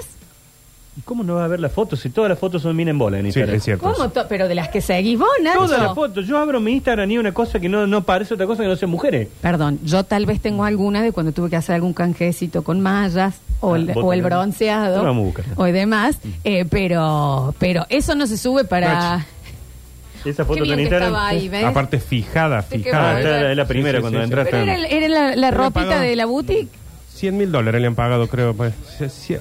¿Y 0.94 1.00
cómo 1.00 1.24
no 1.24 1.36
va 1.36 1.46
a 1.46 1.48
ver 1.48 1.58
las 1.58 1.72
fotos? 1.72 2.00
Si 2.00 2.10
todas 2.10 2.28
las 2.28 2.38
fotos 2.38 2.60
son 2.60 2.76
bien 2.76 2.88
en 2.90 2.98
bola 2.98 3.16
en 3.18 3.22
Sí, 3.22 3.28
Instagram. 3.28 3.56
es 3.56 3.62
cierto. 3.64 3.90
¿Cómo? 3.90 4.10
to- 4.10 4.26
Pero 4.28 4.46
de 4.46 4.54
las 4.54 4.68
que 4.68 4.82
seguís 4.82 5.18
vos, 5.18 5.28
Nacho. 5.42 5.60
Todas 5.60 5.80
las 5.80 5.94
fotos. 5.94 6.26
Yo 6.26 6.36
abro 6.36 6.60
mi 6.60 6.72
Instagram 6.72 7.10
y 7.10 7.16
una 7.16 7.32
cosa 7.32 7.58
que 7.58 7.68
no, 7.70 7.86
no 7.86 8.02
parece 8.04 8.34
otra 8.34 8.46
cosa 8.46 8.62
que 8.62 8.68
no 8.68 8.76
sean 8.76 8.90
mujeres. 8.90 9.28
Perdón, 9.40 9.78
yo 9.84 10.04
tal 10.04 10.26
vez 10.26 10.40
tengo 10.42 10.64
alguna 10.64 11.00
de 11.02 11.12
cuando 11.12 11.32
tuve 11.32 11.48
que 11.48 11.56
hacer 11.56 11.76
algún 11.76 11.94
canjecito 11.94 12.62
con 12.62 12.82
mallas 12.82 13.36
o, 13.60 13.72
Ah, 13.72 13.78
el, 13.78 13.86
vos 13.86 14.04
o 14.04 14.12
el 14.12 14.18
tenés. 14.18 14.30
bronceado 14.30 15.00
Te 15.00 15.06
vamos 15.06 15.22
a 15.22 15.24
buscar. 15.26 15.44
o 15.56 15.64
demás, 15.64 16.18
eh, 16.44 16.66
pero 16.68 17.54
pero 17.58 17.86
eso 17.88 18.14
no 18.14 18.26
se 18.26 18.36
sube 18.36 18.64
para... 18.64 19.26
Esa 20.26 20.44
Qué 20.44 20.46
foto 20.46 20.62
bien 20.62 20.72
en 20.72 20.76
que 20.76 20.82
Instagram. 20.82 21.08
estaba 21.08 21.26
ahí, 21.28 21.48
¿ves? 21.48 21.64
Aparte 21.64 21.98
fijada, 21.98 22.62
fijada. 22.62 23.10
Ah, 23.10 23.12
bueno. 23.14 23.28
esta 23.28 23.50
es 23.50 23.56
la 23.56 23.64
primera 23.66 23.92
Sí, 23.92 23.96
sí, 23.96 24.00
cuando 24.02 24.18
sí, 24.18 24.22
sí. 24.22 24.24
entraste. 24.24 24.50
Pero 24.52 24.62
era, 24.62 24.74
el- 24.76 24.84
era 25.04 25.36
la, 25.36 25.50
ropita 25.50 26.00
de 26.00 26.14
la 26.16 26.26
boutique. 26.26 26.68
100 27.14 27.36
mil 27.36 27.52
dólares 27.52 27.80
le 27.80 27.86
han 27.86 27.94
pagado, 27.94 28.26
creo. 28.28 28.54
Pues. 28.54 28.74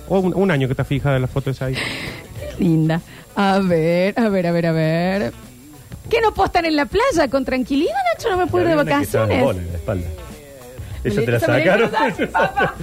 O 0.07 0.19
un, 0.19 0.33
un 0.35 0.51
año 0.51 0.67
que 0.67 0.73
está 0.73 0.83
fijada 0.83 1.19
la 1.19 1.27
foto 1.27 1.49
esa 1.49 1.65
ahí. 1.65 1.75
Linda. 2.59 3.01
A 3.35 3.59
ver, 3.59 4.19
a 4.19 4.29
ver, 4.29 4.47
a 4.47 4.51
ver, 4.51 4.65
a 4.67 4.71
ver. 4.71 5.33
¿Qué 6.09 6.19
no 6.21 6.33
puedo 6.33 6.47
estar 6.47 6.65
en 6.65 6.75
la 6.75 6.85
playa 6.85 7.29
con 7.29 7.45
tranquilidad, 7.45 7.93
Nacho? 8.13 8.29
No 8.29 8.37
me 8.37 8.47
puedo 8.47 8.63
ir 8.65 8.69
de 8.69 8.75
La 8.75 8.81
una 8.83 8.97
que 8.97 9.03
estaba 9.03 9.23
en 9.25 9.29
vacaciones. 9.39 9.65
en 9.65 9.71
la 9.71 9.77
espalda. 9.77 10.07
Esa 11.03 11.21
te 11.21 11.31
la 11.31 11.37
Esa 11.37 11.51
me 11.51 11.65
la 11.65 11.89
sacaron. 11.89 11.91
papá. 12.31 12.75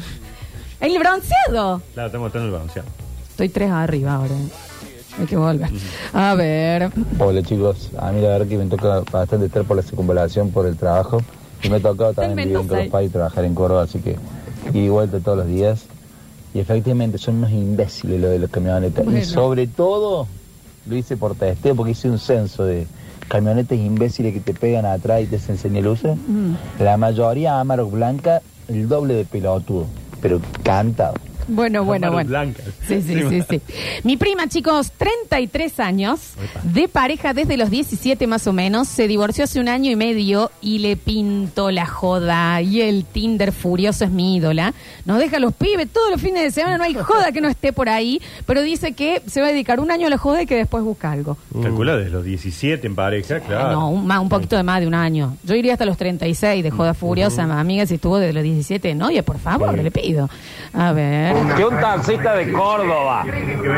El 0.80 0.98
bronceado. 0.98 1.82
Claro, 1.94 2.06
estamos 2.06 2.24
mostrando 2.26 2.48
el 2.48 2.54
bronceado. 2.54 2.88
Estoy 3.30 3.48
tres 3.50 3.70
arriba 3.70 4.14
ahora. 4.14 4.34
Hay 5.18 5.26
que 5.26 5.36
volver. 5.36 5.68
A 6.12 6.34
ver. 6.34 6.90
Hola 7.18 7.42
chicos, 7.42 7.90
a 7.98 8.10
mí 8.12 8.20
la 8.20 8.28
verdad 8.28 8.46
que 8.46 8.56
me 8.56 8.66
toca 8.66 9.00
bastante 9.10 9.46
estar 9.46 9.64
por 9.64 9.76
la 9.76 9.82
circunvalación, 9.82 10.50
por 10.50 10.66
el 10.66 10.76
trabajo. 10.76 11.20
Y 11.62 11.68
me 11.68 11.76
ha 11.76 11.80
tocado 11.80 12.10
en 12.10 12.14
también 12.16 12.36
vivir 12.36 12.48
en 12.52 12.58
Mendoza, 12.62 12.82
Córdoba 12.82 13.02
y 13.02 13.08
trabajar 13.08 13.44
en 13.44 13.54
Córdoba, 13.54 13.82
así 13.82 13.98
que 13.98 14.16
y 14.72 14.88
vuelta 14.88 15.20
todos 15.20 15.38
los 15.38 15.46
días. 15.46 15.84
Y 16.54 16.60
efectivamente 16.60 17.18
son 17.18 17.36
unos 17.36 17.50
imbéciles 17.50 18.20
lo 18.20 18.28
de 18.28 18.38
los 18.38 18.50
camionetas. 18.50 19.04
Bueno. 19.04 19.18
Y 19.18 19.24
sobre 19.24 19.66
todo 19.66 20.26
lo 20.86 20.96
hice 20.96 21.16
por 21.16 21.34
testeo 21.34 21.74
porque 21.74 21.92
hice 21.92 22.08
un 22.08 22.18
censo 22.18 22.64
de 22.64 22.86
camionetas 23.28 23.78
imbéciles 23.78 24.32
que 24.32 24.40
te 24.40 24.54
pegan 24.54 24.86
atrás 24.86 25.22
y 25.22 25.26
te 25.26 25.36
hacen 25.36 25.58
señal 25.58 25.84
luces. 25.84 26.16
La 26.78 26.96
mayoría 26.96 27.60
Amarok 27.60 27.92
Blanca, 27.92 28.40
el 28.68 28.88
doble 28.88 29.14
de 29.14 29.24
pelotudo, 29.24 29.86
pero 30.22 30.40
cantado. 30.62 31.14
Bueno, 31.48 31.84
bueno, 31.84 32.12
bueno. 32.12 32.28
blancas. 32.28 32.66
Sí, 32.86 33.02
sí, 33.02 33.22
sí, 33.28 33.42
sí. 33.48 33.60
Mi 34.04 34.16
prima, 34.16 34.48
chicos, 34.48 34.92
33 34.92 35.80
años, 35.80 36.20
de 36.62 36.88
pareja 36.88 37.32
desde 37.32 37.56
los 37.56 37.70
17 37.70 38.26
más 38.26 38.46
o 38.46 38.52
menos, 38.52 38.86
se 38.88 39.08
divorció 39.08 39.44
hace 39.44 39.58
un 39.58 39.68
año 39.68 39.90
y 39.90 39.96
medio 39.96 40.50
y 40.60 40.78
le 40.78 40.96
pintó 40.96 41.70
la 41.70 41.86
joda. 41.86 42.60
Y 42.60 42.82
el 42.82 43.04
Tinder 43.04 43.52
furioso 43.52 44.04
es 44.04 44.10
mi 44.10 44.36
ídola. 44.36 44.74
Nos 45.06 45.18
deja 45.18 45.38
a 45.38 45.40
los 45.40 45.54
pibes 45.54 45.88
todos 45.88 46.10
los 46.10 46.20
fines 46.20 46.42
de 46.42 46.50
semana, 46.50 46.78
no 46.78 46.84
hay 46.84 46.94
joda 46.94 47.32
que 47.32 47.40
no 47.40 47.48
esté 47.48 47.72
por 47.72 47.88
ahí, 47.88 48.20
pero 48.46 48.62
dice 48.62 48.92
que 48.92 49.22
se 49.26 49.40
va 49.40 49.48
a 49.48 49.50
dedicar 49.50 49.80
un 49.80 49.90
año 49.90 50.06
a 50.06 50.10
la 50.10 50.18
joda 50.18 50.42
y 50.42 50.46
que 50.46 50.56
después 50.56 50.84
busca 50.84 51.10
algo. 51.10 51.36
Calcula 51.62 51.96
desde 51.96 52.10
los 52.10 52.24
17 52.24 52.86
en 52.86 52.94
pareja, 52.94 53.40
claro. 53.40 53.72
No, 53.72 53.90
un, 53.90 54.06
más, 54.06 54.20
un 54.20 54.28
poquito 54.28 54.56
de 54.56 54.62
más 54.62 54.80
de 54.80 54.86
un 54.86 54.94
año. 54.94 55.36
Yo 55.44 55.54
iría 55.54 55.72
hasta 55.72 55.86
los 55.86 55.96
36 55.96 56.62
de 56.62 56.70
joda 56.70 56.94
furiosa, 56.94 57.44
amiga, 57.44 57.86
si 57.86 57.94
estuvo 57.94 58.18
desde 58.18 58.34
los 58.34 58.42
17 58.42 58.88
de 58.88 58.94
novia, 58.94 59.22
por 59.22 59.38
favor, 59.38 59.76
le 59.78 59.90
pido. 59.90 60.28
A 60.72 60.92
ver. 60.92 61.37
Que 61.56 61.64
un 61.64 61.80
taxista 61.80 62.34
de 62.34 62.52
Córdoba 62.52 63.24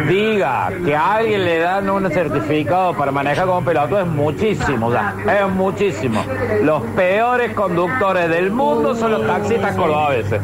diga 0.08 0.70
que 0.84 0.94
a 0.94 1.14
alguien 1.14 1.44
le 1.44 1.58
dan 1.58 1.88
un 1.90 2.10
certificado 2.10 2.94
para 2.94 3.10
manejar 3.10 3.46
como 3.46 3.64
pelotudo 3.64 4.00
es 4.00 4.06
muchísimo, 4.06 4.92
es 4.92 5.48
muchísimo. 5.54 6.22
Los 6.62 6.82
peores 6.96 7.54
conductores 7.54 8.28
del 8.28 8.50
mundo 8.50 8.94
son 8.94 9.12
los 9.12 9.26
taxistas 9.26 9.76
cordobeses. 9.76 10.40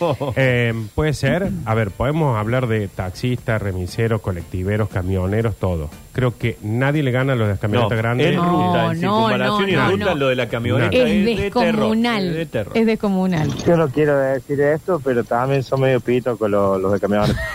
Eh, 0.36 0.72
puede 0.94 1.12
ser. 1.14 1.48
A 1.64 1.74
ver, 1.74 1.90
podemos 1.90 2.36
hablar 2.38 2.66
de 2.66 2.88
taxistas, 2.88 3.60
remiseros, 3.60 4.20
colectiveros, 4.20 4.88
camioneros, 4.88 5.56
todo. 5.56 5.90
Creo 6.12 6.36
que 6.36 6.56
nadie 6.62 7.02
le 7.02 7.10
gana 7.10 7.32
a 7.32 7.36
los 7.36 7.46
de 7.48 7.52
las 7.54 7.60
camionetas 7.60 7.90
No, 7.92 7.96
grandes. 7.96 8.26
en 8.28 8.36
No, 8.36 8.44
ruta, 8.44 8.92
en 8.92 9.00
no, 9.00 9.28
circunvalación 9.28 9.68
y 9.68 9.72
en 9.72 9.78
no, 9.78 9.90
ruta, 9.90 10.04
no. 10.06 10.14
lo 10.14 10.28
de 10.28 10.36
la 10.36 10.48
camioneta. 10.48 10.96
Es 10.96 11.10
es, 11.10 11.26
de 11.26 11.50
terror. 11.50 11.64
descomunal. 11.76 12.26
Es 12.28 12.34
de 12.34 12.46
terror. 12.46 12.72
Es 12.76 12.86
descomunal. 12.86 13.54
Yo 13.66 13.76
no 13.76 13.88
quiero 13.88 14.18
decir 14.18 14.60
esto, 14.60 15.00
pero 15.04 15.24
también 15.24 15.62
son 15.62 15.80
medio 15.80 16.00
pito 16.00 16.36
con 16.36 16.50
los, 16.50 16.80
los 16.80 16.92
de 16.92 17.00
camiones. 17.00 17.36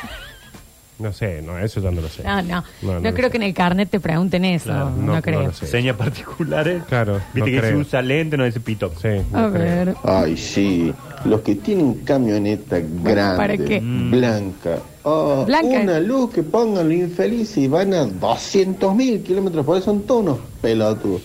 No 1.00 1.12
sé, 1.12 1.42
no, 1.42 1.58
eso 1.58 1.82
ya 1.82 1.90
no 1.92 2.02
lo 2.02 2.08
sé. 2.08 2.24
No, 2.24 2.42
no. 2.44 2.64
No, 2.84 2.94
No, 2.94 3.00
no 3.00 3.14
creo 3.14 3.28
lo 3.28 3.32
que 3.32 3.38
en 3.38 3.44
el 3.44 3.54
carnet 3.54 3.90
te 3.90 4.00
pregunten 4.00 4.46
eso. 4.46 4.66
Claro, 4.66 4.92
no, 4.92 4.96
no, 5.08 5.16
no 5.16 5.22
creo. 5.24 5.42
lo 5.42 5.52
sé. 5.52 5.66
Señas 5.66 5.98
particulares. 5.98 6.84
Claro, 6.88 7.20
Viste 7.34 7.40
no 7.40 7.46
que 7.46 7.58
creo. 7.58 7.72
se 7.72 7.76
usa 7.78 8.02
lente, 8.04 8.38
no 8.38 8.46
dice 8.46 8.60
pito. 8.60 8.94
Sí, 9.02 9.08
no 9.32 9.40
A 9.48 9.52
creo. 9.52 9.86
ver. 9.86 9.96
Ay, 10.04 10.38
sí. 10.38 10.94
Los 11.26 11.42
que 11.42 11.56
tienen 11.56 11.96
camioneta 12.06 12.80
grande, 13.04 13.38
¿para 13.38 13.58
qué? 13.58 13.80
blanca. 13.80 14.80
Ah, 15.06 15.44
Blanca. 15.46 15.82
Una 15.82 16.00
luz 16.00 16.32
que 16.32 16.44
pongan 16.44 16.90
los 16.90 16.98
infelices 16.98 17.58
y 17.58 17.68
van 17.68 17.94
a 17.94 18.06
200 18.06 18.96
mil 18.96 19.22
kilómetros 19.22 19.66
por 19.66 19.78
eso 19.78 19.86
son 19.86 20.02
todos 20.02 20.22
unos 20.22 20.38
pelotudos. 20.62 21.22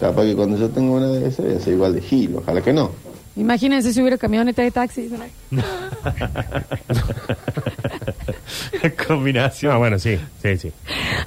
Capaz 0.00 0.24
que 0.24 0.34
cuando 0.34 0.56
yo 0.56 0.68
tenga 0.68 0.92
una 0.92 1.08
de 1.08 1.28
esas 1.28 1.46
voy 1.46 1.54
a 1.54 1.60
ser 1.60 1.74
igual 1.74 1.94
de 1.94 2.00
gil, 2.00 2.36
ojalá 2.36 2.60
que 2.60 2.72
no. 2.72 2.90
Imagínense 3.36 3.92
si 3.92 4.00
hubiera 4.00 4.18
camioneta 4.18 4.60
de 4.62 4.70
taxi. 4.70 5.10
Combinación. 9.06 9.72
No, 9.72 9.78
bueno, 9.78 9.98
sí, 9.98 10.18
sí, 10.42 10.56
sí. 10.58 10.72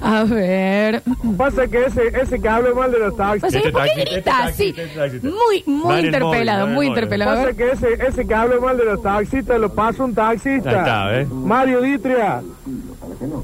A 0.00 0.24
ver. 0.24 1.02
Pasa 1.36 1.66
que 1.66 1.84
ese, 1.86 2.08
ese 2.20 2.40
que 2.40 2.48
habla 2.48 2.72
mal 2.74 2.90
de 2.92 2.98
los 3.00 3.16
taxis. 3.16 3.44
O 3.44 3.50
sea, 3.50 3.58
Este 3.60 3.72
¿por 3.72 3.82
qué 3.82 3.88
taxi, 3.88 4.00
grita 4.02 4.16
este 4.18 4.30
taxi, 4.30 4.70
así? 4.70 5.14
este. 5.14 5.28
Muy, 5.28 5.64
muy 5.66 5.98
el 5.98 6.04
interpelado, 6.06 6.66
móvil, 6.66 6.74
muy 6.76 6.86
el 6.86 6.88
móvil. 6.88 6.88
interpelado. 6.88 7.36
Pasa 7.44 7.56
que 7.56 7.70
ese, 7.72 8.06
ese 8.06 8.26
que 8.26 8.34
habla 8.34 8.60
mal 8.60 8.76
de 8.76 8.84
los 8.84 9.02
taxistas 9.02 9.58
lo 9.60 9.72
pasa 9.74 10.04
un 10.04 10.14
taxista. 10.14 10.70
Ahí 10.70 10.76
está, 10.76 11.20
¿eh? 11.20 11.26
Mario 11.30 11.80
Ditria. 11.82 12.42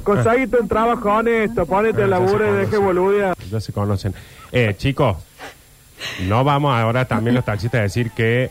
Conseguiste 0.04 0.56
un 0.58 0.68
trabajo 0.68 1.08
honesto, 1.10 1.66
ponete 1.66 2.02
se 2.02 2.06
laburo 2.06 2.48
y 2.48 2.58
deje 2.58 2.76
boludia. 2.76 3.34
Ya 3.50 3.60
se 3.60 3.72
conocen. 3.72 4.14
Eh, 4.50 4.74
chicos, 4.76 5.16
no 6.28 6.44
vamos 6.44 6.74
ahora 6.74 7.04
también 7.06 7.34
los 7.34 7.44
taxistas 7.44 7.78
a 7.80 7.82
decir 7.82 8.10
que 8.10 8.50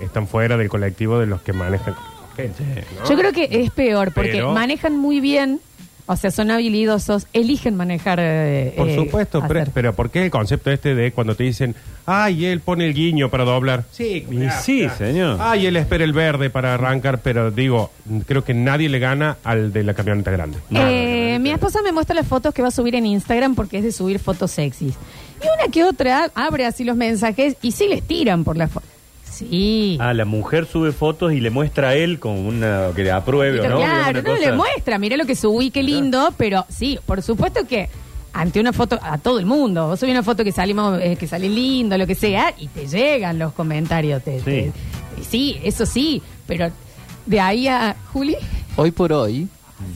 están 0.00 0.26
fuera 0.26 0.56
del 0.56 0.68
colectivo 0.68 1.18
de 1.18 1.26
los 1.26 1.42
que 1.42 1.52
manejan 1.52 1.94
gente. 2.36 2.62
¿no? 3.00 3.08
Yo 3.08 3.16
creo 3.16 3.32
que 3.32 3.48
es 3.50 3.70
peor 3.70 4.12
porque 4.12 4.32
Pero- 4.32 4.52
manejan 4.52 4.96
muy 4.96 5.20
bien, 5.20 5.60
o 6.06 6.16
sea, 6.16 6.30
son 6.30 6.50
habilidosos, 6.50 7.26
eligen 7.32 7.76
manejar. 7.76 8.18
eh, 8.20 8.74
Por 8.76 8.88
eh, 8.90 8.94
supuesto, 8.96 9.42
pero, 9.46 9.60
hacer. 9.60 9.72
pero 9.72 9.92
¿por 9.94 10.10
qué 10.10 10.24
el 10.24 10.30
concepto 10.30 10.70
este 10.70 10.94
de 10.94 11.12
cuando 11.12 11.34
te 11.34 11.44
dicen, 11.44 11.74
ay, 12.06 12.44
él 12.46 12.60
pone 12.60 12.86
el 12.86 12.92
guiño 12.94 13.30
para 13.30 13.44
doblar? 13.44 13.84
Sí, 13.90 14.26
Y 14.30 14.50
sí, 14.62 14.86
señor. 14.98 15.38
Ay, 15.40 15.66
él 15.66 15.76
espera 15.76 16.04
el 16.04 16.12
verde 16.12 16.50
para 16.50 16.74
arrancar, 16.74 17.20
pero 17.22 17.50
digo, 17.50 17.90
creo 18.26 18.44
que 18.44 18.52
nadie 18.52 18.88
le 18.88 18.98
gana 18.98 19.36
al 19.44 19.72
de 19.72 19.82
la 19.84 19.94
camioneta 19.94 20.30
grande. 20.30 20.58
Eh, 20.72 21.38
mi 21.40 21.50
esposa 21.50 21.80
me 21.82 21.92
muestra 21.92 22.14
las 22.14 22.26
fotos 22.26 22.52
que 22.52 22.60
va 22.62 22.68
a 22.68 22.72
subir 22.72 22.94
en 22.96 23.06
Instagram 23.06 23.54
porque 23.54 23.78
es 23.78 23.84
de 23.84 23.92
subir 23.92 24.18
fotos 24.18 24.50
sexys. 24.50 24.94
Y 25.44 25.62
una 25.62 25.70
que 25.72 25.84
otra 25.84 26.30
abre 26.34 26.64
así 26.66 26.84
los 26.84 26.96
mensajes 26.96 27.56
y 27.62 27.72
sí 27.72 27.86
les 27.88 28.02
tiran 28.02 28.44
por 28.44 28.56
la 28.56 28.68
foto. 28.68 28.86
Sí. 29.30 29.98
Ah, 30.00 30.14
la 30.14 30.24
mujer 30.24 30.66
sube 30.66 30.92
fotos 30.92 31.32
y 31.32 31.40
le 31.40 31.50
muestra 31.50 31.88
a 31.90 31.94
él 31.94 32.20
con 32.20 32.38
una 32.38 32.90
que 32.94 33.02
le 33.02 33.10
apruebe 33.10 33.58
o 33.58 33.62
Pero 33.62 33.74
no. 33.80 33.84
claro, 33.84 34.22
no 34.22 34.28
cosa- 34.30 34.40
le 34.40 34.52
muestra, 34.52 34.98
mira 34.98 35.16
lo 35.16 35.26
que 35.26 35.34
subí, 35.34 35.70
qué 35.70 35.82
lindo, 35.82 36.32
pero 36.36 36.64
sí, 36.68 36.98
por 37.04 37.20
supuesto 37.20 37.66
que 37.66 37.88
ante 38.32 38.60
una 38.60 38.72
foto 38.72 38.98
a 39.02 39.18
todo 39.18 39.38
el 39.40 39.46
mundo, 39.46 39.88
vos 39.88 39.98
subís 39.98 40.12
una 40.12 40.22
foto 40.22 40.44
que 40.44 40.52
salimos, 40.52 41.00
eh, 41.00 41.16
que 41.18 41.26
sale 41.26 41.48
lindo, 41.48 41.98
lo 41.98 42.06
que 42.06 42.14
sea, 42.14 42.54
y 42.58 42.68
te 42.68 42.86
llegan 42.86 43.38
los 43.40 43.52
comentarios. 43.52 44.22
Te, 44.22 44.38
Sí. 44.38 44.44
te- 44.44 44.72
sí, 45.28 45.58
eso 45.64 45.84
sí, 45.84 46.22
pero 46.46 46.70
de 47.26 47.40
ahí 47.40 47.66
a 47.68 47.96
Juli, 48.12 48.36
Hoy 48.76 48.90
por 48.92 49.12
hoy, 49.12 49.48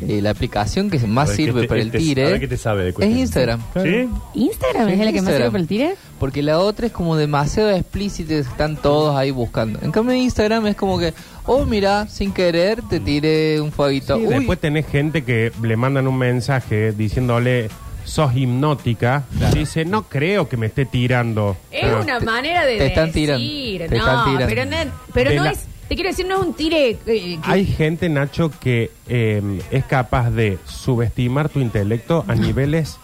eh, 0.06 0.20
la 0.22 0.30
aplicación 0.30 0.90
que 0.90 0.98
más 1.06 1.30
sirve 1.30 1.62
te- 1.62 1.68
para 1.68 1.80
el 1.80 1.90
te- 1.90 1.98
tire 1.98 2.46
te 2.48 2.56
sabe 2.56 2.84
de 2.84 2.90
es. 2.98 3.16
Instagram. 3.16 3.60
¿Sí? 3.82 4.08
Instagram 4.34 4.86
Sí, 4.88 4.92
es 4.92 4.98
la 4.98 5.12
que 5.12 5.22
más 5.22 5.34
sirve 5.34 5.46
para 5.50 5.58
el 5.62 5.66
tire. 5.68 5.94
Porque 6.18 6.42
la 6.42 6.58
otra 6.58 6.86
es 6.86 6.92
como 6.92 7.16
demasiado 7.16 7.70
explícita, 7.70 8.34
y 8.34 8.38
están 8.38 8.76
todos 8.76 9.16
ahí 9.16 9.30
buscando. 9.30 9.78
En 9.82 9.92
cambio, 9.92 10.14
Instagram 10.16 10.66
es 10.66 10.76
como 10.76 10.98
que, 10.98 11.14
oh, 11.46 11.64
mira, 11.64 12.08
sin 12.08 12.32
querer 12.32 12.82
te 12.88 12.98
tiré 13.00 13.60
un 13.60 13.70
fueguito. 13.72 14.16
Sí, 14.16 14.24
después 14.26 14.58
tenés 14.58 14.86
gente 14.86 15.22
que 15.22 15.52
le 15.62 15.76
mandan 15.76 16.08
un 16.08 16.18
mensaje 16.18 16.92
diciéndole, 16.92 17.68
sos 18.04 18.34
hipnótica. 18.34 19.24
Dice, 19.54 19.84
no 19.84 20.04
creo 20.08 20.48
que 20.48 20.56
me 20.56 20.66
esté 20.66 20.86
tirando. 20.86 21.56
Es 21.70 21.82
Pero 21.82 22.00
una 22.02 22.18
te- 22.18 22.24
manera 22.24 22.64
de 22.66 22.78
te 22.78 22.86
están 22.86 23.06
decir, 23.12 23.28
tirando, 23.36 23.86
te 23.88 23.98
no, 23.98 24.06
están 24.06 24.24
tirando. 24.24 24.46
pero 24.48 24.64
no, 24.64 24.92
pero 25.14 25.30
De 25.30 25.36
no 25.36 25.44
la- 25.44 25.50
es, 25.52 25.64
te 25.88 25.94
quiero 25.94 26.10
decir, 26.10 26.26
no 26.26 26.40
es 26.40 26.46
un 26.48 26.54
tire 26.54 26.90
eh, 26.90 26.96
que- 27.04 27.38
Hay 27.44 27.64
gente, 27.66 28.08
Nacho, 28.08 28.50
que 28.60 28.90
eh, 29.08 29.42
es 29.70 29.84
capaz 29.84 30.30
de 30.30 30.58
subestimar 30.66 31.48
tu 31.48 31.60
intelecto 31.60 32.24
a 32.28 32.34
niveles 32.34 32.98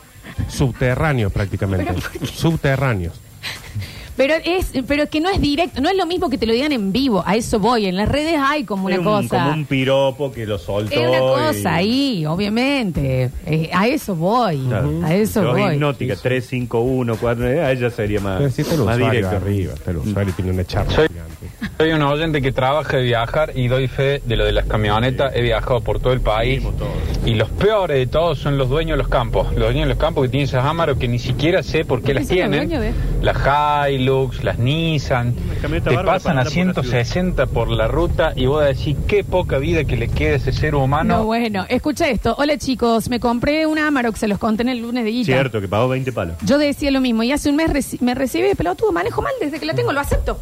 subterráneos 0.49 1.33
prácticamente. 1.33 1.93
Subterráneos. 2.27 3.15
Pero 4.17 4.35
es, 4.45 4.71
pero 4.87 5.09
que 5.11 5.21
no 5.21 5.29
es 5.29 5.41
directo, 5.41 5.81
no 5.81 5.89
es 5.89 5.97
lo 5.97 6.07
mismo 6.07 6.31
que 6.31 6.39
te 6.39 6.47
lo 6.47 6.53
digan 6.53 6.71
en 6.71 6.93
vivo, 6.93 7.25
a 7.27 7.35
eso 7.35 7.59
voy, 7.59 7.87
en 7.87 7.97
las 7.97 8.09
redes 8.09 8.37
hay 8.39 8.63
como 8.63 8.87
una 8.87 8.95
Es 8.95 8.99
un- 9.01 9.05
cosa. 9.07 9.29
Como 9.45 9.53
un 9.55 9.65
piropo 9.67 10.31
que 10.31 10.47
lo 10.47 10.57
soltó. 10.57 10.95
Es 10.95 11.01
una 11.09 11.17
y- 11.17 11.21
cosa 11.21 11.75
ahí, 11.75 12.25
obviamente. 12.27 13.31
Eh, 13.45 13.71
a 13.73 13.89
eso 13.89 14.15
voy. 14.15 14.59
Claro. 14.69 15.01
A 15.05 15.13
eso 15.17 15.43
voy. 15.53 15.73
hipnótica 15.75 16.15
351, 16.15 17.17
4, 17.17 17.45
a 17.45 17.73
ella 17.73 17.91
sería 17.91 18.21
más, 18.21 18.39
Pero 18.39 18.51
si 18.51 18.63
está 18.63 18.75
el 18.75 18.81
más 18.83 18.95
usuario 18.97 19.11
directo. 19.21 19.37
arriba, 19.45 19.75
está 19.75 19.91
el 19.91 19.97
usuario 19.97 20.33
tiene 20.37 20.51
una 20.53 20.65
charla 20.65 20.95
Soy-. 20.95 21.09
Soy 21.79 21.93
un 21.93 22.03
oyente 22.03 22.41
que 22.43 22.53
trabaja 22.53 22.97
de 22.97 23.03
viajar 23.03 23.53
y 23.55 23.69
doy 23.69 23.89
fe 23.89 24.23
de 24.25 24.37
lo 24.37 24.45
de 24.45 24.53
las 24.53 24.67
camionetas. 24.67 25.35
He 25.35 25.43
viajado 25.43 25.81
por 25.81 26.01
todo 26.01 26.13
el 26.13 26.21
país. 26.21 26.63
Y 27.27 27.35
los 27.35 27.49
peores 27.51 27.97
de 27.97 28.07
todos 28.07 28.39
son 28.39 28.59
los 28.59 28.69
dueños 28.69 28.97
de 28.97 29.03
los 29.03 29.09
campos. 29.09 29.49
Los 29.55 29.65
dueños 29.65 29.85
de 29.85 29.95
los 29.95 29.99
campos 29.99 30.25
que 30.25 30.29
tienen 30.29 30.45
esas 30.49 30.65
Amarok 30.65 30.99
que 30.99 31.09
ni 31.09 31.19
siquiera 31.19 31.63
sé 31.63 31.85
por 31.85 32.03
qué 32.03 32.15
las 32.15 32.29
tienen. 32.29 32.71
Las 33.23 33.39
Hilux, 33.91 34.45
las 34.45 34.59
Nissan. 34.59 35.35
Te 35.35 35.95
pasan 36.05 36.39
a 36.39 36.43
andar 36.43 36.45
por 36.45 36.85
la 36.85 36.85
160 37.05 37.47
por 37.47 37.71
la 37.71 37.89
ruta 37.89 38.33
y 38.37 38.47
vos 38.47 38.65
decís 38.65 38.97
qué 39.09 39.25
poca 39.25 39.59
vida 39.59 39.85
que 39.85 39.97
le 39.97 40.09
queda 40.09 40.33
a 40.35 40.37
ese 40.37 40.53
ser 40.53 40.75
humano. 40.75 41.17
No, 41.19 41.25
bueno, 41.25 41.65
escucha 41.69 42.09
esto. 42.09 42.35
Hola 42.39 42.59
chicos, 42.59 43.09
me 43.09 43.21
compré 43.21 43.67
un 43.67 43.79
Amarok, 43.79 44.17
se 44.17 44.29
los 44.29 44.39
conté 44.39 44.63
en 44.63 44.69
el 44.69 44.79
lunes 44.81 45.05
de 45.05 45.11
guita. 45.11 45.27
Cierto, 45.27 45.61
que 45.61 45.69
pagó 45.69 45.89
20 45.89 46.13
palos. 46.13 46.37
Yo 46.43 46.59
decía 46.59 46.91
lo 46.91 47.01
mismo 47.01 47.23
y 47.23 47.33
hace 47.33 47.49
un 47.49 47.57
mes 47.57 47.71
reci- 47.71 48.01
me 48.01 48.15
recibí 48.15 48.47
de 48.47 48.55
pelotudo, 48.55 48.93
manejo 48.93 49.23
mal 49.23 49.33
desde 49.41 49.59
que 49.59 49.65
la 49.67 49.75
tengo, 49.75 49.93
lo 49.93 50.01
acepto. 50.01 50.39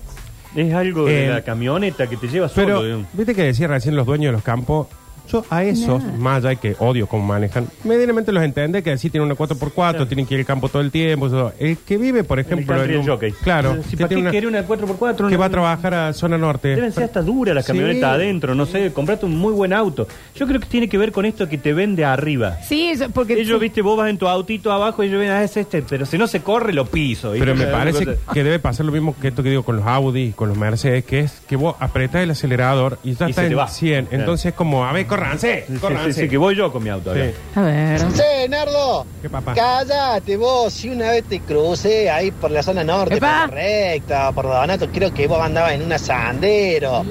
Es 0.55 0.73
algo 0.75 1.07
de 1.07 1.27
Eh, 1.27 1.29
la 1.31 1.43
camioneta 1.43 2.07
que 2.09 2.17
te 2.17 2.29
lleva 2.29 2.49
solo. 2.49 2.67
Pero, 2.67 2.83
digamos. 2.85 3.07
viste 3.13 3.35
que 3.35 3.43
decía 3.43 3.69
recién 3.69 3.97
los 3.97 4.07
dueños 4.07 4.27
de 4.29 4.33
los 4.33 4.43
campos. 4.43 4.87
Yo 5.33 5.45
a 5.51 5.65
esos, 5.65 6.03
Nah. 6.05 6.13
más 6.19 6.37
allá 6.39 6.51
de 6.51 6.57
que 6.57 6.77
odio 6.79 7.07
cómo 7.07 7.25
manejan, 7.27 7.67
medianamente 7.85 8.33
los 8.33 8.43
entiende 8.45 8.83
que 8.83 8.97
sí 8.99 9.09
tienen 9.09 9.27
una 9.27 9.35
4x4, 9.35 10.07
tienen 10.07 10.27
que 10.27 10.35
ir 10.35 10.41
al 10.41 10.47
campo 10.47 10.69
todo 10.69 10.83
el 10.83 10.91
tiempo. 10.91 11.27
eso. 11.27 11.53
El 11.59 11.79
que 11.79 11.97
vive, 11.97 12.23
por 12.25 12.39
ejemplo, 12.39 12.75
country 12.75 12.95
en 12.95 13.01
un- 13.01 13.07
jockey. 13.07 13.33
claro, 13.33 13.77
Si 13.85 13.91
que, 13.93 13.97
¿Para 13.99 14.09
tiene 14.09 14.15
qué 14.15 14.21
una- 14.23 14.31
quiere 14.31 14.47
una 14.47 14.63
4x4? 14.67 15.29
que 15.29 15.35
Una- 15.35 15.37
va 15.39 15.47
a 15.47 15.51
trabajar 15.51 15.95
a 15.95 16.13
zona 16.13 16.37
norte. 16.37 16.69
Deben 16.75 16.93
ser 16.93 17.05
hasta 17.05 17.23
dura 17.23 17.55
la 17.55 17.63
Sí. 17.63 17.69
camioneta 17.69 18.13
adentro, 18.13 18.55
no 18.55 18.67
sé, 18.67 18.93
comprate 18.93 19.25
un 19.27 19.37
muy 19.39 19.53
buen 19.53 19.73
auto. 19.73 20.07
Yo 20.35 20.47
creo 20.47 20.61
que 20.61 20.67
tiene 20.67 20.89
que 20.89 20.99
ver 20.99 21.13
con 21.13 21.25
esto 21.25 21.49
que 21.49 21.57
te 21.59 21.73
vende 21.73 22.05
arriba. 22.05 22.59
Sí, 22.63 22.89
eso- 22.91 23.09
porque 23.11 23.35
Ellos, 23.41 23.59
viste, 23.61 23.81
vos 23.83 23.97
vas 23.97 24.11
en 24.11 24.19
tu 24.19 24.29
autito 24.29 24.71
abajo 24.73 25.03
y 25.03 25.07
ellos 25.09 25.19
ven, 25.21 25.31
ah, 25.31 25.43
es 25.43 25.57
este, 25.57 25.83
pero 25.83 26.05
si 26.07 26.19
no 26.19 26.27
se 26.27 26.41
corre, 26.43 26.73
lo 26.73 26.87
piso. 26.87 27.31
¿viste? 27.33 27.45
Pero 27.47 27.57
me 27.57 27.65
O 27.65 27.69
sea, 27.69 27.77
parece 27.79 28.05
cosa- 28.05 28.19
que 28.33 28.45
debe 28.45 28.59
pasar 28.59 28.85
lo 28.87 28.93
mismo 28.93 29.15
que 29.21 29.29
esto 29.29 29.43
que 29.43 29.51
digo 29.51 29.63
con 29.63 29.77
los 29.77 29.87
Audi 29.87 30.33
con 30.33 30.49
los 30.49 30.59
Mercedes, 30.59 31.05
que 31.05 31.21
es 31.21 31.41
que 31.49 31.57
vos 31.57 31.75
apretás 31.81 32.23
el 32.23 32.31
acelerador 32.33 32.99
y 33.05 33.15
ya 33.15 33.27
Y 33.27 33.31
está 33.31 33.43
te 33.43 33.49
en 33.49 33.59
va. 33.59 33.69
100. 33.69 34.07
Claro. 34.07 34.21
Entonces 34.23 34.47
es 34.47 34.55
como, 34.55 34.85
a 34.85 34.93
ver, 34.93 35.07
córranse, 35.07 35.22
Sí, 35.39 36.13
sí, 36.13 36.29
que 36.29 36.37
voy 36.37 36.55
yo 36.57 36.73
con 36.73 36.83
mi 36.83 36.91
auto. 36.91 37.15
Sí. 37.15 37.21
A 37.55 37.61
ver. 37.63 38.01
Sí, 38.01 38.49
Nardo. 38.49 39.07
¿Qué 39.21 39.29
papá? 39.31 39.55
Cállate 39.55 40.37
vos, 40.37 40.73
si 40.73 40.89
una 40.91 41.11
vez 41.11 41.25
te 41.25 41.41
crucé 41.41 42.11
ahí 42.11 42.31
por 42.31 42.51
la 42.51 42.63
zona 42.63 42.83
norte, 42.85 43.11
por 43.11 43.17
Epa. 43.19 43.41
la 43.41 43.47
recta, 43.47 44.33
por 44.33 44.45
Donato, 44.47 44.89
creo 44.91 45.13
que 45.13 45.27
vos 45.27 45.41
andabas 45.41 45.73
en 45.73 45.83
una 45.83 45.99
sandero. 45.99 47.05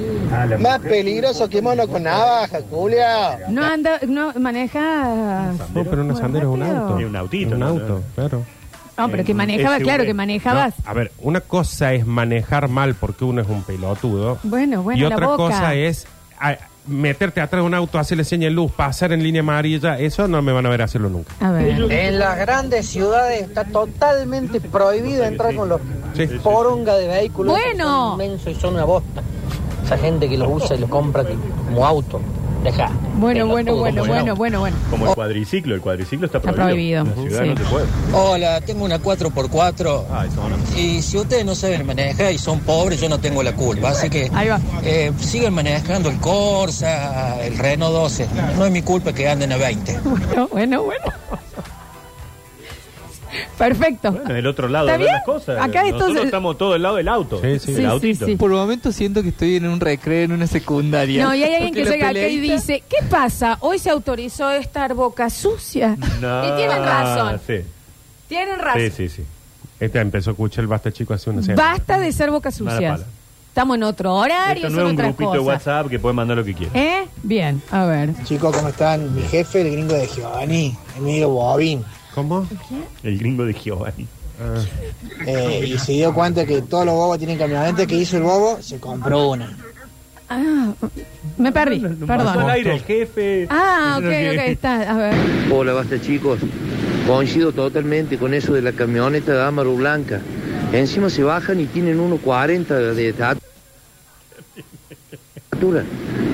Más 0.59 0.79
peligroso 0.79 1.49
que 1.49 1.61
mono 1.61 1.87
con 1.87 2.03
navaja, 2.03 2.59
Julia. 2.69 3.39
No 3.49 3.63
anda, 3.63 3.99
no 4.07 4.33
maneja. 4.39 5.51
No, 5.73 5.83
pero 5.83 6.01
una 6.03 6.15
sandero 6.15 6.49
es 6.49 6.53
un 6.53 6.59
rápido. 6.61 6.81
auto. 6.83 6.97
Sí, 6.97 7.03
un 7.05 7.15
autito, 7.15 7.53
Un 7.53 7.59
¿no? 7.59 7.67
auto, 7.67 8.01
claro. 8.15 8.43
No, 8.97 9.09
pero 9.09 9.23
que 9.23 9.33
manejaba, 9.33 9.77
SUV. 9.77 9.83
claro, 9.83 10.03
que 10.03 10.13
manejabas. 10.13 10.73
No, 10.83 10.91
a 10.91 10.93
ver, 10.93 11.11
una 11.19 11.41
cosa 11.41 11.93
es 11.93 12.05
manejar 12.05 12.67
mal 12.67 12.93
porque 12.93 13.23
uno 13.25 13.41
es 13.41 13.47
un 13.47 13.63
pelotudo. 13.63 14.37
Bueno, 14.43 14.83
bueno, 14.83 14.99
y 14.99 15.09
la 15.09 15.15
otra 15.15 15.27
boca. 15.27 15.37
cosa 15.37 15.73
es 15.73 16.05
a- 16.39 16.57
meterte 16.87 17.41
atrás 17.41 17.61
de 17.61 17.65
un 17.67 17.73
auto, 17.73 17.99
hacerle 17.99 18.23
señal 18.23 18.51
de 18.51 18.55
luz, 18.55 18.71
pasar 18.71 19.11
en 19.13 19.23
línea 19.23 19.41
amarilla. 19.41 19.99
Eso 19.99 20.27
no 20.27 20.41
me 20.41 20.51
van 20.51 20.65
a 20.65 20.69
ver 20.69 20.81
hacerlo 20.81 21.09
nunca. 21.09 21.33
A 21.39 21.51
ver. 21.51 21.69
En 21.91 22.19
las 22.19 22.37
grandes 22.37 22.87
ciudades 22.87 23.43
está 23.43 23.63
totalmente 23.65 24.59
prohibido 24.61 25.23
entrar 25.23 25.55
con 25.55 25.69
los 25.69 25.81
Sí. 26.15 26.27
poronga 26.43 26.95
de 26.95 27.07
vehículos. 27.07 27.53
Bueno. 27.53 28.11
Son 28.11 28.21
inmensos 28.21 28.51
y 28.51 28.55
son 28.59 28.73
una 28.75 28.83
bosta. 28.83 29.21
Esa 29.85 29.97
gente 29.97 30.27
que 30.29 30.37
los 30.37 30.47
usa 30.51 30.75
y 30.75 30.79
los 30.79 30.89
compra 30.89 31.23
como 31.67 31.85
auto. 31.85 32.19
Deja. 32.63 32.91
Bueno, 33.17 33.47
bueno, 33.47 33.75
bueno, 33.75 34.05
bueno, 34.05 34.25
no. 34.27 34.35
bueno, 34.35 34.59
bueno. 34.59 34.77
Como 34.91 35.07
el 35.09 35.15
cuadriciclo, 35.15 35.73
el 35.73 35.81
cuadriciclo 35.81 36.27
está 36.27 36.37
Está 36.37 36.51
prohibido. 36.53 37.03
prohibido, 37.05 37.25
En 37.27 37.31
la 37.33 37.39
ciudad 37.39 37.43
sí. 37.43 37.49
no 37.49 37.57
se 37.57 37.71
puede. 37.71 37.85
Hola, 38.13 38.61
tengo 38.61 38.85
una 38.85 38.99
4x4 38.99 40.03
Ah, 40.11 40.25
eso 40.27 40.47
no. 40.47 40.79
y 40.79 41.01
si 41.01 41.17
ustedes 41.17 41.43
no 41.45 41.55
saben 41.55 41.85
manejar 41.87 42.31
y 42.31 42.37
son 42.37 42.59
pobres, 42.59 43.01
yo 43.01 43.09
no 43.09 43.19
tengo 43.19 43.41
la 43.41 43.53
culpa. 43.55 43.89
Así 43.89 44.09
que 44.09 44.29
Ahí 44.33 44.47
va. 44.47 44.59
eh, 44.83 45.11
sigan 45.19 45.53
manejando 45.55 46.09
el 46.09 46.17
Corsa, 46.19 47.43
el 47.43 47.57
Renault 47.57 47.93
12. 47.93 48.27
No 48.57 48.65
es 48.65 48.71
mi 48.71 48.81
culpa 48.83 49.11
que 49.13 49.27
anden 49.27 49.51
a 49.51 49.57
20. 49.57 49.99
Bueno, 50.03 50.47
bueno, 50.51 50.83
bueno. 50.83 51.05
Perfecto. 53.57 54.11
Bueno, 54.11 54.35
el 54.35 54.47
otro 54.47 54.67
lado 54.67 54.87
¿Está 54.87 54.97
de 54.97 55.03
bien? 55.03 55.13
las 55.13 55.23
cosas. 55.23 55.61
Acá 55.61 55.83
esto 55.83 55.97
Nosotros 55.99 56.19
se- 56.21 56.25
estamos 56.25 56.57
todo 56.57 56.75
el 56.75 56.81
lado 56.81 56.95
del 56.95 57.07
auto. 57.07 57.39
Sí, 57.41 57.59
sí. 57.59 57.73
del 57.73 57.81
Sí, 57.83 57.85
autito. 57.85 58.25
sí. 58.25 58.35
Por 58.35 58.51
un 58.51 58.57
momento 58.57 58.91
siento 58.91 59.21
que 59.21 59.29
estoy 59.29 59.57
en 59.57 59.67
un 59.67 59.79
recreo 59.79 60.23
en 60.25 60.31
una 60.31 60.47
secundaria. 60.47 61.23
No, 61.25 61.35
y 61.35 61.43
hay 61.43 61.53
alguien 61.53 61.69
Porque 61.69 61.83
que 61.83 61.89
la 61.89 61.95
llega 61.95 62.09
acá 62.09 62.27
y 62.27 62.39
dice, 62.39 62.83
¿qué 62.89 62.97
pasa? 63.09 63.57
Hoy 63.61 63.77
se 63.79 63.89
autorizó 63.89 64.49
estar 64.51 64.93
boca 64.93 65.29
sucia. 65.29 65.95
No, 66.21 66.47
Y 66.53 66.55
tienen 66.57 66.83
razón. 66.83 67.39
Sí, 67.45 67.55
Tienen 68.27 68.59
razón. 68.59 68.81
sí, 68.81 68.89
sí. 68.91 69.09
sí. 69.09 69.23
Este 69.79 69.99
empezó 69.99 70.29
a 70.29 70.33
escuchar 70.33 70.61
el 70.61 70.67
Basta 70.67 70.91
Chico 70.91 71.13
hace 71.13 71.29
una 71.29 71.41
semana. 71.41 71.71
Basta 71.71 71.99
de 71.99 72.11
ser 72.11 72.29
boca 72.31 72.51
sucia. 72.51 72.91
pala. 72.93 73.05
Estamos 73.47 73.75
en 73.75 73.83
otro 73.83 74.15
horario, 74.15 74.67
Esto 74.67 74.69
no 74.69 74.75
son 74.77 74.85
es 74.87 74.93
un 74.93 74.95
otras 74.99 75.07
grupito 75.17 75.31
de 75.33 75.37
cosas. 75.39 75.53
WhatsApp 75.67 75.89
que 75.89 75.99
puede 75.99 76.13
mandar 76.15 76.37
lo 76.37 76.45
que 76.45 76.53
quiera. 76.53 76.71
¿Eh? 76.73 77.05
Bien, 77.23 77.61
a 77.71 77.85
ver. 77.85 78.13
Chicos, 78.23 78.55
¿cómo 78.55 78.69
están? 78.69 79.13
Mi 79.13 79.23
jefe, 79.23 79.61
el 79.61 79.71
gringo 79.71 79.93
de 79.93 80.07
Giovanni, 80.07 80.73
Emilio 80.97 81.29
Bobín. 81.29 81.83
¿Cómo? 82.15 82.47
El 83.03 83.17
gringo 83.19 83.45
de 83.45 83.53
Giovanni. 83.53 84.07
Ah, 84.39 84.63
Eh, 85.27 85.65
y 85.67 85.77
se 85.77 85.93
dio 85.93 86.13
cuenta 86.13 86.45
que 86.45 86.61
todos 86.63 86.85
los 86.85 86.95
bobos 86.95 87.17
tienen 87.17 87.37
camioneta. 87.37 87.85
que 87.85 87.95
hizo 87.95 88.17
el 88.17 88.23
bobo? 88.23 88.61
Se 88.61 88.79
compró 88.79 89.29
una. 89.31 89.55
Ah, 90.29 90.73
me 91.37 91.51
perdí, 91.51 91.79
Pasó 92.07 92.29
al 92.29 92.33
perdón. 92.35 92.49
aire 92.49 92.73
el 92.75 92.81
jefe. 92.83 93.47
Ah, 93.49 93.95
ok, 93.99 94.05
ok, 94.33 94.39
está. 94.47 94.91
A 94.91 94.97
ver. 94.97 95.13
Hola, 95.51 95.73
basta 95.73 95.99
chicos. 96.01 96.39
Coincido 97.07 97.51
totalmente 97.51 98.17
con 98.17 98.33
eso 98.33 98.53
de 98.53 98.61
la 98.61 98.71
camioneta 98.71 99.33
de 99.33 99.43
Amaro 99.43 99.75
Blanca. 99.75 100.21
Encima 100.71 101.09
se 101.09 101.23
bajan 101.23 101.59
y 101.59 101.65
tienen 101.65 101.99
1.40 101.99 102.93
de 102.93 103.09
estatura. 103.09 103.43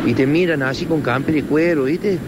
Y 0.06 0.13
te 0.13 0.28
miran 0.28 0.62
así 0.63 0.86
con 0.86 1.02
camper 1.02 1.34
de 1.36 1.44
cuero, 1.44 1.86
¿viste? 1.86 2.20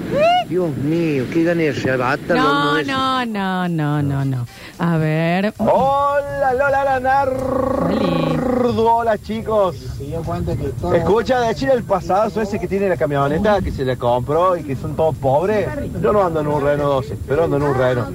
Dios 0.50 0.76
mío, 0.78 1.26
qué 1.32 1.44
ganas 1.44 1.58
de 1.58 1.70
arrebatarlo 1.70 2.42
a 2.42 2.72
uno 2.74 2.84
No, 2.84 3.20
de 3.20 3.26
no, 3.28 3.68
no, 3.68 3.70
no, 3.70 4.02
no, 4.02 4.26
no. 4.26 4.48
A 4.80 4.98
ver. 4.98 5.54
Hola, 5.58 6.54
Lola 6.54 6.84
Lanardo. 6.86 7.90
Hola, 8.76 9.18
chicos. 9.18 9.76
Se 9.98 10.06
dio 10.06 10.22
cuenta 10.24 10.56
que 10.56 10.70
todos 10.70 10.96
Escucha, 10.96 11.40
decir 11.42 11.70
el 11.70 11.84
pasadazo 11.84 12.42
ese 12.42 12.60
que 12.60 12.68
tiene 12.68 12.90
la 12.90 12.98
camioneta, 12.98 13.62
que 13.62 13.72
se 13.72 13.86
la 13.86 13.96
compró 13.96 14.58
y 14.58 14.64
que 14.64 14.76
son 14.76 14.96
todos 14.96 15.16
pobres. 15.18 15.68
Yo 16.02 16.12
no 16.14 16.24
ando 16.24 16.40
en 16.42 16.48
un 16.48 16.62
Renault 16.62 17.06
12, 17.08 17.18
pero 17.28 17.44
ando 17.44 17.58
en 17.58 17.64
un 17.64 17.76
Renault. 17.76 18.10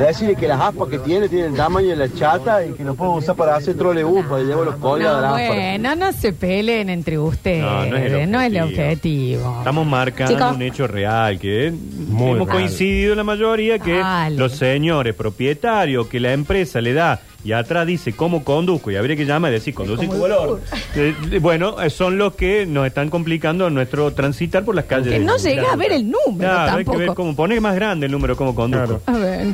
Decirle 0.00 0.36
que 0.36 0.48
las 0.48 0.60
aspas 0.60 0.88
que 0.88 0.98
tiene 0.98 1.28
tienen 1.28 1.52
el 1.52 1.56
tamaño 1.56 1.88
de 1.88 1.96
la 1.96 2.12
chata 2.12 2.64
y 2.66 2.72
que 2.72 2.84
lo 2.84 2.94
puedo 2.94 3.12
usar 3.12 3.36
para 3.36 3.56
hacer 3.56 3.76
trolebús, 3.76 4.26
para 4.26 4.42
llevar 4.42 4.66
los 4.66 4.78
No, 4.78 4.96
de 4.96 5.02
la 5.04 5.20
lámpara. 5.20 5.48
bueno, 5.48 5.96
no 5.96 6.12
se 6.12 6.32
peleen 6.32 6.90
entre 6.90 7.18
ustedes. 7.18 7.62
No, 7.62 7.86
no 7.86 7.96
es 7.96 8.12
el 8.12 8.30
No 8.30 8.40
es 8.40 8.46
el 8.52 8.62
objetivo. 8.62 9.54
Estamos 9.58 9.86
marcando 9.86 10.50
un 10.50 10.62
hecho 10.62 10.86
real 10.86 11.38
que 11.38 11.53
Muy 11.72 12.32
hemos 12.32 12.46
mal. 12.48 12.56
coincidido 12.56 13.14
la 13.14 13.24
mayoría 13.24 13.78
que 13.78 13.98
Dale. 13.98 14.36
los 14.36 14.52
señores 14.52 15.14
propietarios 15.14 16.06
que 16.08 16.20
la 16.20 16.32
empresa 16.32 16.80
le 16.80 16.92
da 16.94 17.20
y 17.44 17.52
atrás 17.52 17.86
dice 17.86 18.12
cómo 18.14 18.42
conduzco 18.42 18.90
y 18.90 18.96
habría 18.96 19.16
que 19.16 19.26
llamar 19.26 19.50
y 19.52 19.54
decir 19.54 19.74
conduce 19.74 20.06
tu 20.06 20.18
valor. 20.20 20.60
Eh, 20.96 21.12
eh, 21.32 21.38
bueno, 21.40 21.82
eh, 21.82 21.90
son 21.90 22.16
los 22.18 22.36
que 22.36 22.66
nos 22.66 22.86
están 22.86 23.10
complicando 23.10 23.68
nuestro 23.68 24.12
transitar 24.12 24.64
por 24.64 24.76
las 24.76 24.84
calles. 24.84 25.12
Que 25.12 25.18
de- 25.18 25.24
no 25.24 25.36
llega 25.38 25.72
a 25.72 25.76
ver 25.76 25.90
el 25.90 26.04
número 26.08 26.38
Claro, 26.38 26.70
hay 26.72 26.78
que 26.78 26.84
tampoco. 26.84 26.98
ver 26.98 27.08
cómo 27.14 27.34
poner 27.36 27.60
más 27.60 27.74
grande 27.74 28.06
el 28.06 28.12
número 28.12 28.36
cómo 28.36 28.54
conduzco. 28.54 29.00
A 29.06 29.12
ver. 29.18 29.46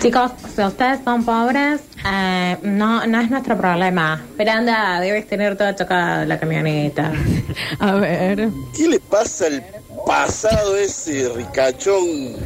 Chicos, 0.00 0.32
si 0.56 0.60
ustedes 0.60 0.98
son 1.04 1.24
pobres, 1.24 1.82
eh, 2.04 2.56
no, 2.64 3.06
no 3.06 3.20
es 3.20 3.30
nuestro 3.30 3.56
problema. 3.56 4.20
Pero 4.36 4.50
anda, 4.50 4.98
debes 5.00 5.28
tener 5.28 5.56
toda 5.56 5.76
chocada 5.76 6.24
la 6.24 6.40
camioneta. 6.40 7.12
A 7.78 7.92
ver. 7.94 8.48
¿Qué 8.76 8.88
le 8.88 8.98
pasa 8.98 9.46
al 9.46 9.62
pasado 10.06 10.76
ese 10.76 11.28
ricachón? 11.34 12.36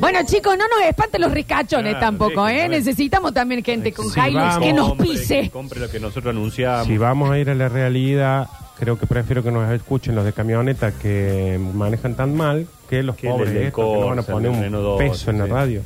Bueno, 0.00 0.20
chicos, 0.24 0.56
no 0.56 0.64
nos 0.68 0.86
espanten 0.88 1.20
los 1.20 1.32
ricachones 1.32 1.92
Claro, 1.92 2.06
tampoco, 2.06 2.48
¿eh? 2.48 2.68
Necesitamos 2.68 3.32
también 3.34 3.62
gente 3.64 3.92
con 3.92 4.08
Sí, 4.10 4.18
Hilux 4.20 4.34
vamos, 4.34 4.58
que 4.66 4.72
nos 4.72 4.90
Hombre, 4.90 5.08
pise. 5.08 5.40
que 5.42 5.50
compre 5.50 5.80
lo 5.80 5.90
que 5.90 6.00
nosotros 6.00 6.32
anunciamos. 6.34 6.86
Si 6.86 6.96
vamos 6.98 7.30
a 7.30 7.38
ir 7.38 7.50
a 7.50 7.54
la 7.54 7.68
realidad, 7.68 8.48
creo 8.78 8.98
que 8.98 9.06
prefiero 9.06 9.42
que 9.42 9.50
nos 9.50 9.70
escuchen 9.72 10.14
los 10.14 10.24
de 10.24 10.32
camioneta 10.32 10.92
que 10.92 11.58
manejan 11.74 12.14
tan 12.14 12.34
mal 12.36 12.66
que 12.88 13.02
los 13.02 13.16
Que 13.16 13.28
pobres 13.28 13.48
el 13.48 13.54
del 13.54 13.66
estos 13.66 13.84
que 13.84 13.92
nos 13.92 14.08
van 14.08 14.12
a 14.18 14.22
Corsa, 14.22 14.32
poner 14.32 14.50
un 14.50 14.60
Renault 14.62 14.84
12, 14.84 15.08
peso 15.08 15.30
en 15.30 15.38
la 15.38 15.44
sí. 15.46 15.50
radio. 15.50 15.82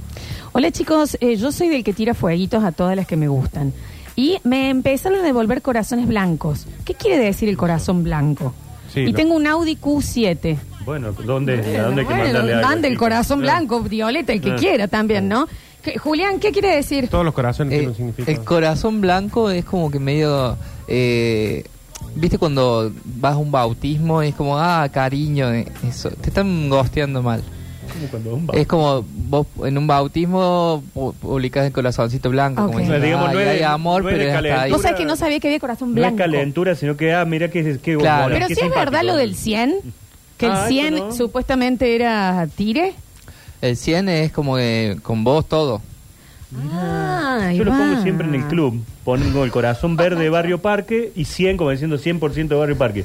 Hola 0.53 0.71
chicos, 0.71 1.17
eh, 1.21 1.37
yo 1.37 1.51
soy 1.51 1.69
del 1.69 1.83
que 1.83 1.93
tira 1.93 2.15
fueguitos 2.15 2.63
a 2.63 2.73
todas 2.73 2.95
las 2.97 3.07
que 3.07 3.17
me 3.17 3.29
gustan. 3.29 3.73
Y 4.15 4.39
me 4.45 4.69
empezaron 4.69 5.21
a 5.21 5.23
devolver 5.23 5.63
corazones 5.63 6.07
blancos. 6.07 6.67
¿Qué 6.85 6.93
quiere 6.95 7.17
decir 7.19 7.49
el 7.49 7.57
corazón 7.57 8.05
blanco? 8.05 8.53
Sí, 8.93 9.01
y 9.01 9.07
lo- 9.07 9.15
tengo 9.15 9.35
un 9.35 9.47
Audi 9.47 9.77
Q7. 9.77 10.59
Bueno, 10.85 11.13
¿dónde, 11.13 11.55
¿a 11.79 11.83
dónde 11.85 12.03
hay 12.03 12.07
que 12.07 12.13
Bueno, 12.15 12.25
mandarle 12.25 12.55
algo? 12.55 12.69
mande 12.69 12.89
el 12.89 12.99
corazón 12.99 13.41
blanco, 13.41 13.81
violeta, 13.83 14.33
el 14.33 14.41
que 14.41 14.55
quiera 14.57 14.89
también, 14.89 15.29
¿no? 15.29 15.47
¿Qué- 15.83 15.99
Julián, 15.99 16.39
¿qué 16.39 16.53
quiere 16.53 16.75
decir? 16.77 17.09
Todos 17.09 17.25
los 17.25 17.35
corazones 17.35 17.81
Eh, 17.83 17.89
un 17.89 17.95
significado. 17.95 18.39
el 18.39 18.45
corazón 18.45 19.01
blanco 19.01 19.51
es 19.51 19.65
como 19.65 19.91
que 19.91 19.99
medio... 19.99 20.57
eh, 20.89 21.65
¿Viste 22.15 22.37
cuando 22.37 22.93
vas 23.05 23.35
a 23.35 23.37
un 23.39 23.51
bautismo? 23.51 24.23
Es 24.23 24.35
como, 24.35 24.59
ah, 24.59 24.87
cariño, 24.93 25.51
eh, 25.53 25.67
eso. 25.89 26.11
Te 26.11 26.29
están 26.29 26.69
gosteando 26.69 27.23
mal. 27.23 27.43
cuando 28.11 28.35
un 28.35 28.49
Es 28.55 28.67
como 28.67 29.05
vos 29.29 29.47
en 29.65 29.79
un 29.79 29.87
bautismo 29.87 30.83
pu- 30.95 31.15
publicas 31.15 31.65
el 31.67 31.73
corazoncito 31.73 32.29
blanco. 32.31 32.63
Ok. 32.63 32.67
Como 32.69 32.79
diciendo, 32.81 33.05
digamos, 33.07 33.29
"Ay, 33.29 33.35
no 33.35 33.41
es 33.41 33.49
hay 33.49 33.59
de- 33.59 33.65
amor, 33.65 34.03
no 34.03 34.09
es 34.11 34.15
pero 34.17 34.29
es 34.31 34.37
hasta 34.37 34.63
ahí. 34.63 34.71
Vos 34.73 34.83
sabés 34.83 34.97
que 34.99 35.05
no 35.05 35.17
sabía 35.17 35.41
que 35.41 35.49
había 35.49 35.61
corazón 35.61 35.89
No 35.91 35.95
es 35.97 36.01
blanco. 36.01 36.17
calentura, 36.19 36.75
sino 36.75 36.97
que, 36.97 37.13
ah, 37.15 37.25
mira 37.25 37.49
que, 37.49 37.79
que 37.79 37.97
Claro. 37.97 38.33
Pero 38.35 38.47
sí 38.49 38.57
es 38.61 38.71
verdad 38.75 39.03
lo 39.05 39.17
del 39.17 39.35
100, 39.37 39.75
que 40.47 40.53
Ah, 40.53 40.63
el 40.65 40.69
100 40.69 40.95
eso 40.95 41.07
no. 41.09 41.13
supuestamente 41.13 41.95
era 41.95 42.47
tire. 42.55 42.95
El 43.61 43.77
100 43.77 44.09
es 44.09 44.33
como 44.33 44.57
que 44.57 44.99
con 45.03 45.23
vos 45.25 45.49
todo. 45.49 45.81
Ah, 46.71 47.51
Yo 47.55 47.65
lo 47.65 47.71
pongo 47.71 47.95
va. 47.97 48.03
siempre 48.03 48.27
en 48.27 48.35
el 48.35 48.45
club. 48.47 48.83
Pongo 49.05 49.43
el 49.45 49.51
corazón 49.51 49.97
verde 49.97 50.23
de 50.25 50.29
Barrio 50.31 50.59
Parque 50.61 51.11
y 51.17 51.25
100 51.25 51.57
como 51.57 51.71
diciendo 51.71 51.97
100% 51.99 52.49
de 52.49 52.55
Barrio 52.55 52.77
Parque. 52.77 53.05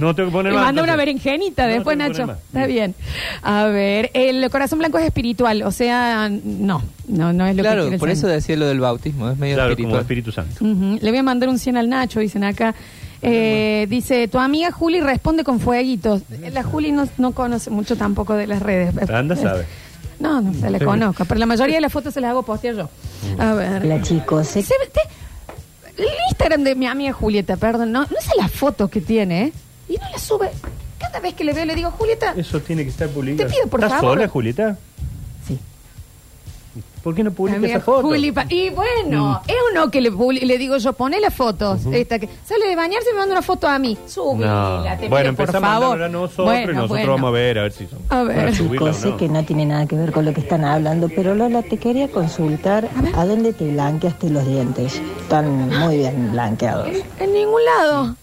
No 0.00 0.14
tengo 0.14 0.28
que 0.30 0.32
poner 0.32 0.52
Me 0.52 0.56
más. 0.58 0.66
manda 0.66 0.82
una 0.82 0.92
entonces. 0.94 0.96
berenjenita 1.22 1.66
No, 1.66 1.72
después, 1.72 1.96
tengo 1.96 2.12
que 2.12 2.18
Nacho. 2.18 2.22
poner 2.26 2.36
más. 2.36 2.44
Está 2.46 2.66
bien. 2.66 2.94
A 3.42 3.64
ver, 3.66 4.10
el 4.14 4.50
corazón 4.50 4.80
blanco 4.80 4.98
es 4.98 5.04
espiritual, 5.06 5.62
o 5.62 5.70
sea, 5.70 6.28
no, 6.28 6.82
no, 7.08 7.32
no 7.32 7.46
es 7.46 7.54
lo 7.56 7.62
que 7.62 7.68
Claro, 7.68 7.82
quiere 7.82 7.94
el 7.94 8.00
por 8.00 8.10
eso 8.10 8.22
santo. 8.22 8.34
decía 8.34 8.56
lo 8.56 8.66
del 8.66 8.80
bautismo, 8.80 9.30
es 9.30 9.38
medio 9.38 9.54
Claro, 9.54 9.76
como 9.76 9.96
espiritual. 9.96 10.02
Espíritu 10.02 10.32
Santo. 10.32 10.64
Ujú. 10.64 10.98
Le 11.00 11.10
voy 11.10 11.18
a 11.18 11.22
mandar 11.22 11.48
un 11.48 11.58
100 11.58 11.76
al 11.76 11.88
Nacho, 11.88 12.18
dicen 12.20 12.42
acá. 12.44 12.74
Eh, 13.22 13.86
dice, 13.88 14.28
tu 14.28 14.38
amiga 14.38 14.70
Juli 14.70 15.00
responde 15.00 15.42
con 15.44 15.58
fueguitos. 15.60 16.22
La 16.52 16.62
Juli 16.62 16.92
no, 16.92 17.08
no 17.18 17.32
conoce 17.32 17.70
mucho 17.70 17.96
tampoco 17.96 18.34
de 18.34 18.46
las 18.46 18.60
redes. 18.62 18.94
Anda, 19.10 19.36
sabe. 19.36 19.64
No, 20.20 20.40
no 20.40 20.54
se 20.54 20.70
la 20.70 20.78
Sí. 20.78 20.84
conozco, 20.84 21.24
pero 21.24 21.38
la 21.40 21.46
mayoría 21.46 21.74
de 21.76 21.80
las 21.82 21.92
fotos 21.92 22.14
se 22.14 22.20
las 22.20 22.30
hago 22.30 22.42
postear 22.42 22.74
yo. 22.76 22.88
A 23.38 23.52
ver. 23.54 23.82
Hola 23.84 24.00
chicos, 24.02 24.48
Se 24.48 24.62
te- 24.62 24.72
el 26.02 26.06
Instagram 26.30 26.62
de 26.64 26.74
mi 26.74 26.86
amiga 26.86 27.12
Julieta, 27.12 27.56
perdón, 27.56 27.92
no, 27.92 28.00
no 28.02 28.06
sé 28.20 28.30
las 28.38 28.50
fotos 28.50 28.90
que 28.90 29.00
tiene, 29.00 29.44
¿eh? 29.44 29.52
Y 29.88 29.94
no 29.94 30.08
las 30.10 30.22
sube. 30.22 30.50
Cada 30.98 31.20
vez 31.20 31.34
que 31.34 31.44
le 31.44 31.52
veo 31.52 31.64
le 31.64 31.74
digo, 31.74 31.90
Julieta, 31.90 32.34
Eso 32.36 32.60
tiene 32.60 32.84
que 32.84 32.90
estar 32.90 33.08
publicado. 33.08 33.48
Te 33.48 33.54
pido, 33.54 33.66
por 33.68 33.80
¿Estás 33.80 34.00
favor. 34.00 34.16
sola, 34.18 34.28
Julieta? 34.28 34.78
¿Por 37.06 37.14
qué 37.14 37.22
no 37.22 37.30
publica 37.30 37.56
amiga 37.58 37.76
esa 37.76 37.84
foto? 37.84 38.02
Juli 38.08 38.32
pa- 38.32 38.46
y 38.48 38.68
bueno, 38.70 39.40
es 39.46 39.54
uno 39.72 39.92
que 39.92 40.00
le, 40.00 40.10
publi- 40.10 40.42
le 40.42 40.58
digo 40.58 40.76
yo, 40.76 40.92
poné 40.92 41.20
las 41.20 41.32
fotos. 41.32 41.86
esta 41.92 42.18
que 42.18 42.28
sale 42.44 42.66
de 42.66 42.74
bañarse 42.74 43.10
y 43.10 43.12
me 43.12 43.20
manda 43.20 43.34
una 43.34 43.42
foto 43.42 43.68
a 43.68 43.78
mí. 43.78 43.96
Subila, 44.08 44.48
No. 44.48 44.82
te 44.82 44.88
Bueno, 44.88 44.98
pido, 45.06 45.10
por 45.10 45.26
empezamos 45.26 45.54
a 45.54 45.72
favor. 45.72 45.88
mandarla 45.90 46.08
nosotros 46.08 46.46
Bueno, 46.46 46.62
y 46.72 46.74
nosotros 46.74 46.88
bueno. 46.88 47.12
vamos 47.12 47.28
a 47.28 47.30
ver 47.30 47.58
a 47.60 47.62
ver 47.62 47.72
si 47.72 47.86
son. 47.86 48.00
A 48.08 48.22
ver. 48.24 48.36
para 48.38 48.52
subirla 48.52 48.90
Chicos, 48.90 48.96
o 48.96 49.00
sé 49.02 49.08
no. 49.10 49.16
que 49.18 49.28
no 49.28 49.44
tiene 49.44 49.66
nada 49.66 49.86
que 49.86 49.94
ver 49.94 50.10
con 50.10 50.24
lo 50.24 50.34
que 50.34 50.40
están 50.40 50.64
hablando, 50.64 51.08
pero 51.14 51.36
Lola, 51.36 51.62
te 51.62 51.76
quería 51.76 52.08
consultar 52.10 52.88
a, 53.14 53.24
dónde 53.24 53.52
te 53.52 53.70
blanqueaste 53.70 54.28
los 54.30 54.44
dientes. 54.44 55.00
Están 55.20 55.68
muy 55.78 55.98
bien 55.98 56.32
blanqueados. 56.32 56.88
En 57.20 57.32
ningún 57.32 57.60
lado. 57.64 58.16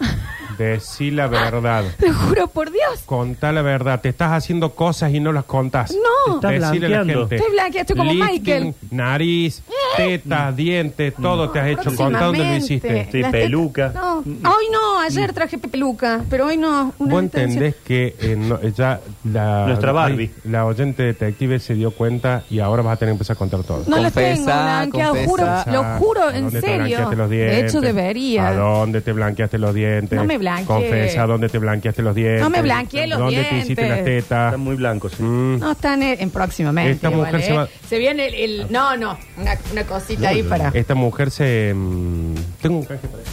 Decí 0.58 1.12
la 1.12 1.28
verdad. 1.28 1.84
Te 1.98 2.12
juro 2.12 2.48
por 2.48 2.72
Dios. 2.72 3.02
Contá 3.06 3.52
la 3.52 3.62
verdad. 3.62 4.02
Te 4.02 4.10
estás 4.10 4.32
haciendo 4.32 4.76
cosas 4.76 5.12
y 5.14 5.20
no 5.20 5.32
las 5.32 5.46
contás. 5.46 5.92
No. 5.94 6.40
Te 6.40 6.56
estás 6.56 6.72
Decile 6.72 6.86
a 6.88 6.90
la 6.90 6.96
blanqueando. 6.98 7.20
gente. 7.28 7.36
Estoy 7.38 7.52
blanqueada, 7.52 7.82
estoy 7.82 7.96
como 7.98 8.14
Lifting, 8.14 8.32
Michael. 8.34 8.74
Nariz, 8.92 9.64
tetas, 9.98 10.56
dientes, 10.56 11.14
todo 11.22 11.50
te 11.50 11.60
has 11.60 11.68
hecho. 11.68 11.96
Contá 11.96 12.26
dónde 12.26 12.44
lo 12.44 12.56
hiciste. 12.56 13.08
Sí, 13.12 13.20
Las 13.22 13.32
peluca. 13.32 13.92
No, 13.94 14.18
hoy 14.20 14.66
no, 14.72 15.00
ayer 15.00 15.34
traje 15.34 15.58
peluca, 15.58 16.22
pero 16.30 16.48
hoy 16.48 16.58
no. 16.58 16.94
Una 17.00 17.14
Vos 17.14 17.24
intención. 17.24 17.64
entendés 17.64 17.76
que 17.86 18.16
eh, 18.20 18.36
no, 18.38 18.62
ya 18.62 19.00
la, 19.32 19.66
Nuestra 19.68 19.92
Barbie. 19.92 20.32
la 20.46 20.66
oyente 20.66 21.04
detective 21.04 21.60
se 21.60 21.74
dio 21.76 21.92
cuenta 21.92 22.44
y 22.50 22.60
ahora 22.60 22.82
vas 22.84 22.94
a 22.94 22.98
tener 22.98 23.12
que 23.12 23.16
empezar 23.16 23.36
a 23.36 23.40
contar 23.40 23.64
todo. 23.64 23.84
No 23.88 23.98
las 23.98 24.14
tengo 24.14 24.30
Confesa, 24.46 24.64
blanqueadas, 24.64 25.26
juro, 25.26 25.46
lo 25.72 25.84
juro, 26.00 26.24
¿A 26.24 26.36
en 26.38 26.44
dónde 26.46 26.62
te 26.62 26.68
serio. 26.68 26.78
blanqueaste 26.86 27.16
los 27.16 27.30
De 27.30 27.36
dientes? 27.38 27.72
hecho, 27.72 27.82
debería. 27.82 28.48
¿A 28.48 28.54
dónde 28.54 29.02
te 29.02 29.12
blanqueaste 29.14 29.58
los 29.58 29.74
dientes? 29.74 30.18
No 30.18 30.26
me 30.26 30.38
blanqueé. 30.44 30.66
Confesa 30.66 31.26
dónde 31.26 31.50
te 31.50 31.58
blanqueaste 31.58 32.02
los 32.04 32.14
dientes. 32.16 32.42
No 32.42 32.50
me 32.50 32.62
blanqueé 32.62 33.08
los 33.08 33.18
¿Dónde 33.20 33.44
te 33.44 33.56
hiciste 33.58 33.82
dientes. 33.84 33.90
las 33.90 34.06
tetas? 34.06 34.46
Están 34.48 34.60
muy 34.60 34.76
blancos. 34.76 35.14
sí. 35.18 35.24
Mm. 35.24 35.60
No, 35.60 35.72
están 35.72 36.04
en, 36.04 36.22
en 36.22 36.30
próximamente. 36.30 36.92
Esta 36.94 37.10
igual, 37.10 37.26
mujer 37.32 37.42
¿eh? 37.42 37.44
se 37.46 37.54
va- 37.54 37.68
Se 37.90 37.98
viene 37.98 38.28
el, 38.28 38.34
el- 38.62 38.72
No, 38.72 38.96
no, 38.98 39.18
una, 39.38 39.58
una 39.72 39.84
cosita 39.86 40.30
ahí 40.30 40.44
para, 40.44 40.70
Esta 40.70 40.96
mujer 40.96 41.32
se... 41.32 41.74
mm, 41.74 42.36
tengo 42.62 42.78
un 42.80 42.86
canje 42.86 43.08
para 43.08 43.24
ella. 43.24 43.32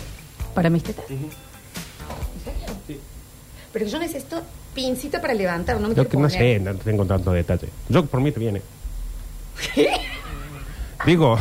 para 0.54 0.70
mis 0.70 0.82
tetas. 0.82 1.04
¿En 1.10 1.18
serio? 2.88 3.00
Pero 3.72 3.86
yo 3.86 3.98
necesito 3.98 4.42
pincita 4.74 5.20
para 5.20 5.34
levantar, 5.34 5.76
no 5.80 5.88
me 5.88 5.94
Yo 5.94 6.06
quiero 6.06 6.10
que 6.10 6.16
no 6.16 6.28
poner. 6.28 6.58
sé, 6.58 6.60
no 6.60 6.74
tengo 6.76 7.04
tanto 7.04 7.32
detalle. 7.32 7.68
Yo 7.88 8.04
por 8.06 8.20
mí 8.20 8.30
te 8.32 8.40
viene. 8.40 8.62
Digo, 11.06 11.38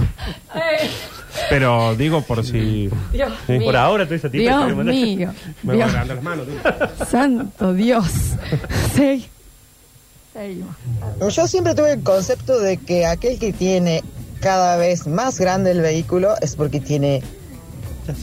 Ay, 0.50 0.90
pero 1.50 1.96
digo 1.96 2.22
por 2.22 2.46
si... 2.46 2.90
Dios 3.12 3.32
Sí. 3.48 3.54
mío. 3.54 3.66
Por 3.66 3.76
ahora 3.76 4.04
estoy 4.04 4.20
satisfecho. 4.20 4.66
Dios 4.68 4.86
mío. 4.86 5.34
Me 5.64 5.68
voy 5.74 5.78
Dios. 5.78 5.90
agarrando 5.90 6.16
las 6.16 6.24
manos. 6.24 6.48
Santo 7.10 7.74
Dios. 7.74 8.06
Sí. 8.96 9.28
Yo 11.36 11.48
siempre 11.48 11.76
tuve 11.76 11.94
el 11.94 12.04
concepto 12.04 12.60
de 12.60 12.78
que 12.78 13.06
aquel 13.06 13.40
que 13.40 13.52
tiene 13.52 14.04
cada 14.40 14.78
vez 14.78 15.06
más 15.08 15.38
grande 15.40 15.72
el 15.72 15.82
vehículo 15.82 16.36
es 16.42 16.56
porque 16.56 16.80
tiene 16.80 17.22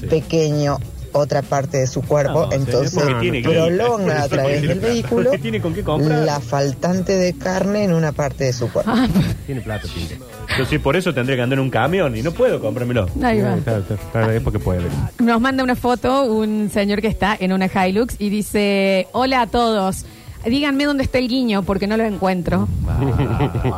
pequeño 0.08 0.78
otra 1.16 1.42
parte 1.42 1.78
de 1.78 1.86
su 1.86 2.02
cuerpo, 2.02 2.46
No, 2.46 2.50
señor, 2.50 2.68
entonces 2.68 3.04
tiene 3.20 3.42
prolonga 3.42 4.22
a 4.24 4.28
través 4.28 4.62
del 4.62 4.80
vehículo 4.80 5.30
tiene 5.42 5.60
con 5.60 5.74
qué 5.74 5.82
comprar. 5.82 6.20
la 6.24 6.40
faltante 6.40 7.12
de 7.16 7.32
carne 7.34 7.84
en 7.84 7.92
una 7.94 8.12
parte 8.12 8.44
de 8.44 8.52
su 8.52 8.70
cuerpo. 8.70 8.90
Ah, 8.94 9.06
Tiene 9.46 9.60
plata, 9.60 9.86
tiene. 9.92 10.20
Yo 10.58 10.64
sí, 10.64 10.78
por 10.78 10.96
eso 10.96 11.12
tendría 11.12 11.36
que 11.36 11.42
andar 11.42 11.58
en 11.58 11.64
un 11.64 11.70
camión 11.70 12.16
y 12.16 12.22
no 12.22 12.32
puedo 12.32 12.60
comprármelo. 12.60 13.06
ahí 13.22 13.40
va. 13.42 13.54
Está- 13.56 13.78
está- 13.78 13.94
está- 13.94 14.34
es 14.34 14.42
porque 14.42 14.58
puede. 14.58 14.82
Nos 15.18 15.40
manda 15.40 15.62
una 15.64 15.76
foto 15.76 16.24
un 16.24 16.70
señor 16.72 17.00
que 17.00 17.08
está 17.08 17.36
en 17.38 17.52
una 17.52 17.66
Hilux 17.66 18.16
y 18.18 18.30
dice, 18.30 19.08
hola 19.12 19.42
a 19.42 19.46
todos. 19.46 20.04
Díganme 20.44 20.84
dónde 20.84 21.02
está 21.02 21.18
el 21.18 21.26
guiño 21.28 21.64
porque 21.64 21.88
no 21.88 21.96
lo 21.96 22.04
encuentro. 22.04 22.68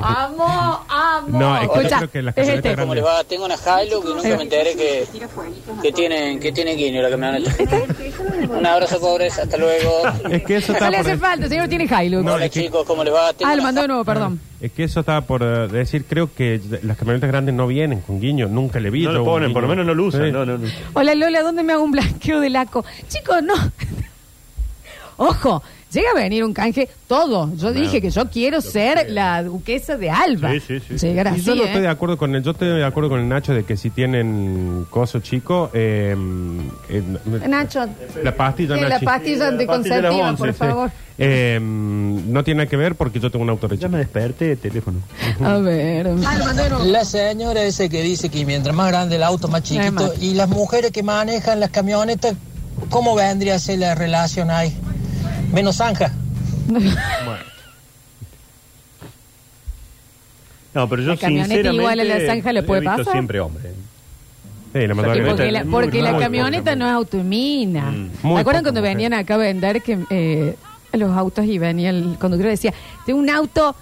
amo, 0.03 0.81
amo. 1.18 1.38
No, 1.38 1.57
es 1.57 1.61
que 1.61 1.66
yo 1.66 1.74
Escucha, 1.81 1.96
creo 1.98 2.11
que 2.11 2.22
las 2.22 2.38
es 2.38 2.48
este. 2.48 2.74
grandes- 2.74 3.04
va? 3.04 3.24
Tengo 3.24 3.44
una 3.44 3.54
Hilux 3.57 4.07
y 4.07 4.14
nunca 4.14 4.37
me 4.37 4.42
enteré 4.42 4.74
que, 4.76 5.07
que 5.83 5.92
tienen 5.92 6.40
que 6.40 6.52
tiene 6.52 6.74
guiño 6.74 7.02
la 7.02 7.11
camioneta. 7.11 7.52
Un 8.48 8.66
abrazo 8.66 8.98
pobres, 9.00 9.38
hasta 9.38 9.57
luego. 9.57 9.90
Es 10.31 10.42
que 10.44 10.57
eso 10.57 10.72
No 10.72 10.78
está 10.78 10.90
le 10.90 10.98
por 10.98 11.07
hace 11.07 11.16
falta, 11.18 11.44
el 11.44 11.50
señor 11.50 11.68
tiene 11.68 11.85
Hilux. 11.85 12.24
No, 12.24 12.35
Hola 12.35 12.46
es 12.46 12.50
que- 12.52 12.62
chicos, 12.64 12.85
¿cómo 12.87 13.04
les 13.04 13.12
va? 13.14 13.33
Tengo 13.33 13.50
ah, 13.50 13.54
lo 13.54 13.62
una 13.62 13.68
mandó 13.68 13.83
de 13.83 13.88
nuevo, 13.88 14.04
perdón. 14.04 14.40
Es 14.61 14.72
que 14.72 14.85
eso 14.85 15.00
estaba 15.00 15.20
por 15.20 15.42
eh, 15.42 15.68
decir, 15.68 16.04
creo 16.09 16.31
que 16.35 16.61
las 16.83 16.96
camionetas 16.96 17.28
grandes 17.31 17.54
no 17.54 17.66
vienen 17.68 18.00
con 18.00 18.20
guiño, 18.20 18.48
nunca 18.48 18.81
le 18.81 18.90
vi. 18.90 19.04
No 19.04 19.11
yo 19.11 19.12
lo 19.18 19.20
un 19.20 19.26
ponen, 19.26 19.52
por 19.52 19.62
lo 19.62 19.68
guiño. 19.68 19.83
menos 19.85 19.87
no 19.87 19.94
lo 19.94 20.09
usan. 20.09 20.24
Sí. 20.26 20.33
No, 20.33 20.44
no, 20.44 20.59
no. 20.59 20.68
Hola 20.94 21.14
Lola, 21.14 21.42
¿dónde 21.42 21.62
me 21.62 21.72
hago 21.74 21.83
un 21.85 21.92
blanqueo 21.92 22.40
de 22.40 22.50
laco? 22.50 22.85
Chicos, 23.09 23.42
no. 23.42 23.54
Ojo, 25.16 25.62
llega 25.92 26.11
a 26.11 26.14
venir 26.14 26.44
un 26.44 26.53
canje 26.53 26.88
todo. 27.07 27.51
Yo 27.57 27.72
dije 27.72 28.01
que 28.01 28.11
yo 28.11 28.29
quiero 28.29 28.61
ser 28.61 29.11
la 29.11 29.42
duquesa 29.42 29.96
de 29.96 30.11
Alba. 30.11 30.53
Sí, 30.53 30.61
sí, 30.61 30.81
sí. 30.98 31.07
Llegar 31.07 31.27
Y 31.27 31.31
así, 31.31 31.42
yo 31.42 31.55
no 31.55 31.62
¿eh? 31.62 31.66
estoy 31.66 31.83
de 31.83 31.88
acuerdo 31.88 32.16
con 32.18 32.35
el, 32.35 32.42
yo 32.42 32.51
estoy 32.53 32.68
de 32.68 32.85
acuerdo 32.85 33.11
con 33.11 33.20
el 33.20 33.29
Nacho 33.29 33.53
de 33.55 33.64
que 33.64 33.77
si 33.77 33.90
tienen 33.90 34.87
coso 34.90 35.20
chico, 35.20 35.70
eh, 35.72 36.14
eh, 36.88 37.03
Nacho, 37.48 37.87
la 38.22 38.35
pastilla 38.35 38.74
Sí, 38.77 38.81
la 38.83 38.88
Nachi. 38.90 39.05
pastilla 39.05 39.35
Sí, 39.35 39.40
la 39.40 39.48
anticonceptiva, 39.48 40.03
pastilla 40.03 40.22
de 40.24 40.31
la 40.31 40.37
por 40.37 40.48
once, 40.48 40.53
favor. 40.53 40.90
Eh, 41.20 41.59
no 41.61 42.44
tiene 42.44 42.59
nada 42.59 42.70
que 42.70 42.77
ver 42.77 42.94
porque 42.94 43.18
yo 43.18 43.29
tengo 43.31 43.42
un 43.42 43.51
auto 43.51 43.66
de 43.66 43.77
Ya 43.77 43.81
chico. 43.81 43.92
me 43.92 43.98
desperté 43.98 44.44
de 44.48 44.57
teléfono. 44.57 45.01
A 45.44 45.59
ver. 45.59 46.07
La 46.85 47.05
señora 47.05 47.62
ese 47.64 47.88
que 47.88 48.03
dice 48.03 48.29
que 48.29 48.44
mientras 48.44 48.74
más 48.77 48.88
grande 48.88 49.16
el 49.16 49.22
auto, 49.24 49.48
más 49.48 49.62
chiquito. 49.62 50.12
Y 50.20 50.35
las 50.35 50.48
mujeres 50.48 50.92
que 50.92 51.03
manejan 51.03 51.59
las 51.61 51.70
camionetas, 51.70 52.35
¿cómo 52.90 53.16
vendría 53.16 53.57
a 53.57 53.59
ser 53.59 53.81
la 53.81 53.94
relación 53.96 54.51
ahí? 54.51 54.77
Menos 55.52 55.76
zanja. 55.76 56.12
Bueno. 56.68 57.42
No, 60.74 60.88
pero 60.88 61.02
yo 61.02 61.08
La 61.11 61.16
camioneta 61.16 61.46
sinceramente 61.48 61.80
igual 61.82 62.00
a 62.00 62.04
la 62.04 62.26
zanja 62.26 62.52
le 62.52 62.62
puede 62.62 62.78
he 62.78 62.82
visto 62.82 62.96
pasar. 62.98 63.12
siempre 63.12 63.40
hombre. 63.40 63.70
Sí, 64.74 64.87
la 64.87 64.94
Porque 64.94 65.20
veces- 65.22 65.52
la, 65.52 65.64
muy, 65.64 65.72
porque 65.84 66.02
la 66.02 66.12
muy 66.12 66.20
camioneta 66.22 66.76
no 66.76 66.87
es 66.87 66.92
automina. 66.92 67.90
Mm. 67.90 68.11
Muy 68.22 68.34
¿Se 68.37 68.40
acuerdan 68.40 68.62
cuando 68.64 68.80
mujer. 68.82 68.94
venían 68.96 69.14
acá 69.14 69.34
a 69.34 69.38
vender 69.38 69.82
que 69.82 69.98
eh, 70.11 70.56
los 70.92 71.11
autos 71.16 71.46
y 71.46 71.58
venía 71.58 71.88
el 71.90 72.16
conductor 72.20 72.46
y 72.48 72.50
decía, 72.50 72.74
tengo 73.06 73.18
un 73.18 73.30
auto 73.30 73.74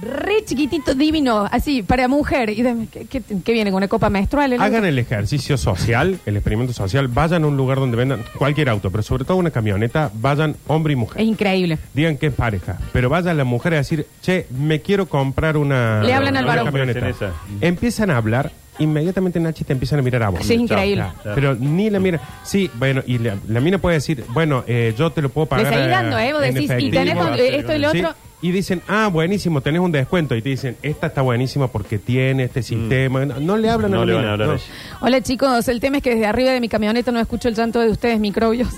re 0.00 0.44
chiquitito, 0.44 0.94
divino, 0.94 1.46
así, 1.50 1.82
para 1.82 2.08
mujer? 2.08 2.50
¿Y 2.50 2.62
de- 2.62 2.86
¿qué, 2.90 3.06
qué- 3.06 3.22
qué 3.44 3.52
viene 3.52 3.70
con 3.70 3.76
una 3.78 3.88
copa 3.88 4.08
menstrual? 4.10 4.54
Hagan 4.60 4.84
el 4.84 4.98
ejercicio 4.98 5.56
social, 5.58 6.18
el 6.26 6.36
experimento 6.36 6.72
social, 6.72 7.08
vayan 7.08 7.44
a 7.44 7.46
un 7.46 7.56
lugar 7.56 7.78
donde 7.78 7.96
vendan 7.96 8.24
cualquier 8.38 8.68
auto, 8.70 8.90
pero 8.90 9.02
sobre 9.02 9.24
todo 9.24 9.36
una 9.36 9.50
camioneta, 9.50 10.10
vayan 10.14 10.56
hombre 10.66 10.94
y 10.94 10.96
mujer. 10.96 11.20
Es 11.20 11.28
increíble. 11.28 11.78
Digan 11.94 12.16
que 12.16 12.28
es 12.28 12.32
pareja, 12.34 12.78
pero 12.92 13.08
vaya 13.08 13.34
la 13.34 13.44
mujer 13.44 13.74
a 13.74 13.76
decir, 13.76 14.06
che, 14.22 14.46
me 14.50 14.80
quiero 14.80 15.06
comprar 15.06 15.56
una, 15.56 16.02
Le 16.02 16.14
hablan 16.14 16.36
al 16.36 16.44
una 16.44 16.52
varón. 16.52 16.66
camioneta. 16.66 17.08
Esa. 17.08 17.32
Empiezan 17.60 18.10
a 18.10 18.16
hablar, 18.16 18.50
inmediatamente 18.78 19.38
Nachi 19.40 19.64
te 19.64 19.74
empiezan 19.74 19.98
a 19.98 20.02
mirar 20.02 20.22
a 20.22 20.28
vos. 20.30 20.40
Sí, 20.46 20.54
es 20.54 20.60
increíble. 20.60 21.04
Claro, 21.22 21.34
Pero 21.34 21.54
ni 21.54 21.90
la 21.90 22.00
mira. 22.00 22.20
Sí, 22.44 22.70
bueno, 22.74 23.02
y 23.06 23.18
la, 23.18 23.36
la 23.46 23.60
mina 23.60 23.78
puede 23.78 23.96
decir, 23.96 24.24
bueno, 24.30 24.64
eh, 24.66 24.94
yo 24.96 25.10
te 25.12 25.20
lo 25.20 25.28
puedo 25.28 25.46
pagar. 25.46 25.66
Le 25.66 25.70
seguís 25.72 25.86
eh, 25.86 25.90
dando, 25.90 26.18
¿eh? 26.18 26.32
Vos 26.32 26.42
en 26.42 26.54
decís, 26.54 26.70
y 26.70 26.72
efectivo. 26.72 26.92
tenés 26.92 27.14
con- 27.16 27.34
eh, 27.34 27.56
esto 27.58 27.74
y 27.74 27.78
lo 27.78 27.90
Sí, 27.90 27.98
otro. 28.00 28.14
Y 28.42 28.50
dicen, 28.50 28.82
ah, 28.88 29.08
buenísimo, 29.10 29.60
tenés 29.60 29.80
un 29.80 29.92
descuento. 29.92 30.34
Y 30.34 30.42
te 30.42 30.48
dicen, 30.48 30.76
esta 30.82 31.06
está 31.06 31.22
buenísima 31.22 31.68
porque 31.68 31.98
tiene 31.98 32.42
este 32.44 32.62
sistema. 32.62 33.24
No, 33.24 33.38
no 33.38 33.56
le 33.56 33.70
hablan 33.70 33.92
Mm. 33.92 33.94
No 33.94 34.02
a 34.02 34.04
la 34.04 34.06
le 34.06 34.12
van 34.14 34.20
mina, 34.22 34.30
a 34.30 34.32
hablar 34.32 34.48
no. 34.48 34.52
a 34.54 34.56
ella. 34.56 34.64
Hola 35.00 35.20
chicos, 35.22 35.68
el 35.68 35.78
tema 35.80 35.98
es 35.98 36.02
que 36.02 36.10
desde 36.10 36.26
arriba 36.26 36.50
de 36.50 36.60
mi 36.60 36.68
camioneta 36.68 37.12
no 37.12 37.20
escucho 37.20 37.48
el 37.48 37.54
llanto 37.54 37.78
de 37.80 37.88
ustedes, 37.90 38.18
microbios. 38.20 38.68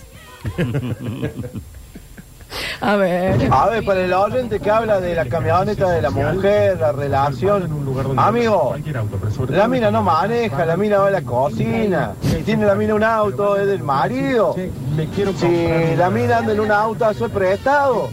A 2.80 2.96
ver. 2.96 3.48
A 3.50 3.66
ver, 3.68 3.84
para 3.84 4.04
el 4.04 4.12
oyente 4.12 4.60
que 4.60 4.70
habla 4.70 5.00
de 5.00 5.14
la 5.14 5.26
camioneta 5.26 5.90
de 5.90 6.02
la 6.02 6.10
mujer, 6.10 6.78
la 6.80 6.92
relación. 6.92 7.84
Amigo, 8.16 8.74
la 9.48 9.68
mina 9.68 9.90
no 9.90 10.02
maneja, 10.02 10.64
la 10.64 10.76
mina 10.76 10.98
va 10.98 11.08
a 11.08 11.10
la 11.10 11.22
cocina. 11.22 12.12
Si 12.22 12.42
tiene 12.42 12.66
la 12.66 12.74
mina 12.74 12.94
un 12.94 13.04
auto, 13.04 13.56
es 13.56 13.66
del 13.66 13.82
marido. 13.82 14.54
Si 14.54 15.96
la 15.96 16.10
mina 16.10 16.38
anda 16.38 16.52
en 16.52 16.60
un 16.60 16.70
auto 16.70 17.04
a 17.04 17.14
su 17.14 17.28
prestado. 17.30 18.10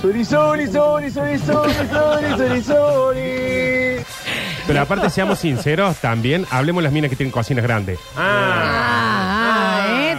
Suri, 0.00 0.24
suri, 0.24 0.66
suri, 0.66 1.10
suri, 1.10 1.38
suri, 1.38 1.72
suri, 1.74 2.36
suri, 2.36 2.62
suri. 2.62 4.06
Pero 4.66 4.80
aparte, 4.80 5.10
seamos 5.10 5.38
sinceros, 5.38 5.96
también 5.98 6.44
hablemos 6.50 6.82
las 6.82 6.92
minas 6.92 7.08
que 7.08 7.16
tienen 7.16 7.30
cocinas 7.30 7.62
grandes. 7.62 8.00
Ah, 8.16 8.22
ah. 8.24 9.35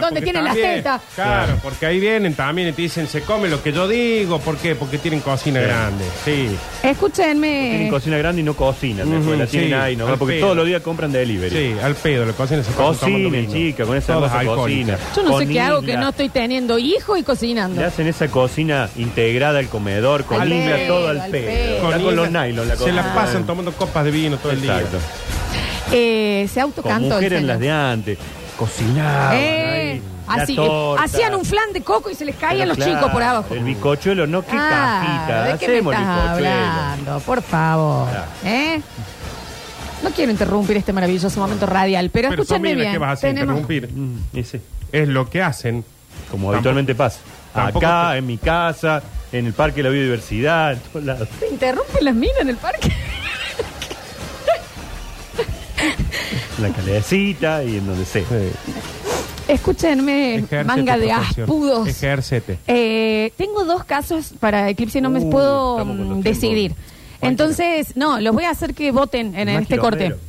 ¿Dónde 0.08 0.20
Porque 0.20 0.24
tienen 0.32 0.44
las 0.44 0.54
también- 0.54 0.74
tetas? 0.76 1.02
Claro, 1.14 1.58
porque 1.62 1.86
ahí 1.86 2.00
vienen 2.00 2.34
también 2.34 2.68
y 2.68 2.72
te 2.72 2.82
dicen, 2.82 3.06
se 3.08 3.22
come 3.22 3.48
lo 3.48 3.62
que 3.62 3.72
yo 3.72 3.86
digo. 3.88 4.38
¿Por 4.40 4.56
qué? 4.56 4.74
Porque 4.74 4.98
tienen 4.98 5.20
cocina 5.20 5.60
Sí. 5.60 5.66
grande. 5.66 6.04
Sí. 6.24 6.48
Escúchenme. 6.82 7.68
Tienen 7.70 7.90
cocina 7.90 8.16
grande 8.18 8.40
y 8.40 8.44
no 8.44 8.54
cocinan. 8.54 9.08
después 9.10 9.26
Ujú, 9.28 9.38
la 9.38 9.46
tienen 9.46 9.68
sí, 9.68 9.74
ahí, 9.74 9.96
¿no? 9.96 10.06
al 10.08 10.18
Porque 10.18 10.34
pedo. 10.34 10.44
todos 10.46 10.56
los 10.56 10.66
días 10.66 10.82
compran 10.82 11.12
delivery. 11.12 11.54
Sí, 11.74 11.76
al 11.82 11.94
pedo, 11.94 12.24
la 12.26 12.32
cocina 12.32 12.62
se 12.62 12.72
tomando 12.72 12.98
Cocinen, 12.98 13.32
vino. 13.32 13.52
chica, 13.52 13.84
con 13.84 13.96
esa 13.96 14.14
Todas 14.14 14.30
cosa 14.30 14.40
alcohólicas. 14.40 14.98
cocina. 14.98 15.14
Yo 15.16 15.22
no 15.30 15.38
sé 15.38 15.46
qué 15.46 15.60
hago 15.60 15.82
que 15.82 15.96
no 15.96 16.08
estoy 16.08 16.28
teniendo 16.28 16.78
hijo 16.78 17.16
y 17.16 17.22
cocinando. 17.22 17.80
Le 17.80 17.86
hacen 17.86 18.06
esa 18.06 18.28
cocina 18.28 18.88
integrada 18.96 19.58
al 19.58 19.68
comedor, 19.68 20.24
con 20.24 20.40
Al 20.40 20.48
limpia 20.48 20.76
pedo, 20.76 20.94
todo 20.98 21.08
al 21.08 21.20
al 21.20 21.30
pedo. 21.30 21.46
pedo. 21.46 21.74
Está 21.90 21.98
Con, 22.00 22.16
los 22.16 22.30
nylon 22.30 22.68
la 22.68 22.76
Se 22.76 22.92
la 22.92 23.02
cocina. 23.02 23.14
pasan 23.14 23.46
tomando 23.46 23.72
copas 23.72 24.04
de 24.04 24.10
vino 24.10 24.36
todo 24.38 24.52
el 24.52 24.60
día. 24.62 24.76
Exacto. 24.76 24.98
Eh, 25.92 26.46
se 26.48 26.54
Con 26.60 26.62
autocantó. 26.70 27.06
el 27.06 27.12
mujeres 27.14 27.38
señor. 27.40 27.48
las 27.48 27.60
de 27.60 27.70
antes. 27.70 28.18
Cocinaban 28.58 29.34
Eh, 29.36 30.02
ahí, 30.28 30.36
la 30.36 30.42
así, 30.42 30.56
torta. 30.56 31.04
hacían 31.04 31.34
un 31.36 31.44
flan 31.44 31.72
de 31.72 31.80
coco 31.82 32.10
y 32.10 32.14
se 32.14 32.24
les 32.24 32.34
caían 32.34 32.58
Pero 32.58 32.66
los 32.68 32.76
claro, 32.76 32.92
chicos 32.94 33.10
por 33.12 33.22
abajo. 33.22 33.54
El 33.54 33.64
bizcochuelo, 33.64 34.26
no, 34.26 34.42
qué 34.42 34.50
Ah, 34.52 35.00
cajita. 35.02 35.44
¿De 35.44 35.58
qué 35.58 35.66
me 35.68 35.74
Hacemos 35.74 35.94
estás 35.94 36.16
bizcochuelo. 36.16 36.48
hablando? 36.50 37.20
Por 37.20 37.42
favor. 37.42 38.10
Claro. 38.10 38.26
¿Eh? 38.44 38.80
No 40.02 40.10
quiero 40.10 40.30
interrumpir 40.32 40.76
este 40.76 40.92
maravilloso 40.92 41.40
momento 41.40 41.66
radial, 41.66 42.10
pero, 42.10 42.28
Pero 42.30 42.42
escúchenme 42.42 42.74
bien. 42.74 42.92
que 42.92 42.98
vas 42.98 43.08
a 43.10 43.12
hacer 43.12 43.30
Tenemos- 43.34 43.60
interrumpir. 43.60 43.90
Mm, 43.92 44.18
ese. 44.34 44.60
Es 44.92 45.08
lo 45.08 45.28
que 45.30 45.42
hacen. 45.42 45.84
Como 46.30 46.52
habitualmente 46.52 46.94
pasa. 46.94 47.20
tampoco 47.54 47.86
Acá, 47.86 48.10
te- 48.12 48.18
en 48.18 48.26
mi 48.26 48.38
casa, 48.38 49.02
en 49.32 49.46
el 49.46 49.52
Parque 49.54 49.76
de 49.78 49.82
la 49.84 49.88
Biodiversidad, 49.90 50.72
en 50.74 50.78
todos 50.80 51.04
lados. 51.06 51.28
¿Se 51.40 51.48
interrumpen 51.48 52.04
las 52.04 52.14
minas 52.14 52.36
en 52.40 52.48
el 52.50 52.56
parque? 52.56 52.92
La 56.60 56.70
calecita 56.70 57.62
y 57.64 57.76
en 57.76 57.86
donde 57.86 58.04
sea. 58.04 58.24
Escúchenme, 59.46 60.34
Ejércete, 60.36 60.64
manga 60.64 60.98
de 60.98 61.08
profesión. 61.08 61.44
aspudos. 61.44 61.88
Ejércete. 61.88 62.58
Eh, 62.66 63.32
tengo 63.36 63.64
dos 63.64 63.84
casos 63.84 64.32
para 64.40 64.68
Eclipse 64.68 64.98
y 64.98 65.00
no 65.00 65.08
me 65.10 65.20
Uh, 65.20 65.30
puedo 65.30 65.78
estamos 65.78 65.96
con 65.96 66.08
los 66.08 66.18
mm, 66.18 66.22
tiempos. 66.22 66.40
decidir. 66.42 66.74
Entonces, 67.20 67.96
no, 67.96 68.20
los 68.20 68.34
voy 68.34 68.44
a 68.44 68.50
hacer 68.50 68.74
que 68.74 68.90
voten 68.92 69.34
en 69.36 69.52
Más 69.52 69.62
este 69.62 69.78
corte. 69.78 70.04
quilombero. 70.04 70.20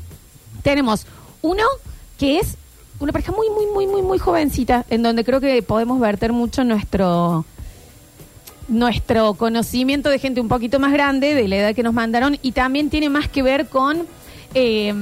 Tenemos 0.63 1.05
uno 1.41 1.63
que 2.17 2.39
es 2.39 2.55
una 2.99 3.11
pareja 3.11 3.31
muy, 3.31 3.49
muy, 3.49 3.65
muy, 3.67 3.87
muy, 3.87 4.01
muy 4.01 4.17
jovencita, 4.19 4.85
en 4.89 5.03
donde 5.03 5.23
creo 5.23 5.39
que 5.41 5.61
podemos 5.63 5.99
verter 5.99 6.31
mucho 6.33 6.63
nuestro 6.63 7.45
nuestro 8.67 9.33
conocimiento 9.33 10.09
de 10.09 10.19
gente 10.19 10.39
un 10.41 10.47
poquito 10.47 10.79
más 10.79 10.93
grande, 10.93 11.33
de 11.33 11.47
la 11.47 11.55
edad 11.57 11.75
que 11.75 11.81
nos 11.81 11.93
mandaron, 11.93 12.37
y 12.43 12.51
también 12.51 12.89
tiene 12.91 13.09
más 13.09 13.27
que 13.27 13.41
ver 13.41 13.67
con 13.67 14.05
eh, 14.53 14.93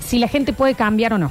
si 0.00 0.18
la 0.18 0.28
gente 0.28 0.52
puede 0.52 0.74
cambiar 0.74 1.14
o 1.14 1.18
no. 1.18 1.30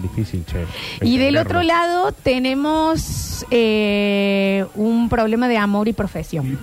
Difícil, 0.00 0.44
che. 0.46 0.64
Y 1.02 1.18
del 1.18 1.36
otro 1.36 1.62
lado 1.62 2.12
tenemos 2.12 3.44
eh, 3.50 4.64
un 4.74 5.08
problema 5.08 5.48
de 5.48 5.58
amor 5.58 5.88
y 5.88 5.92
profesión. 5.92 6.58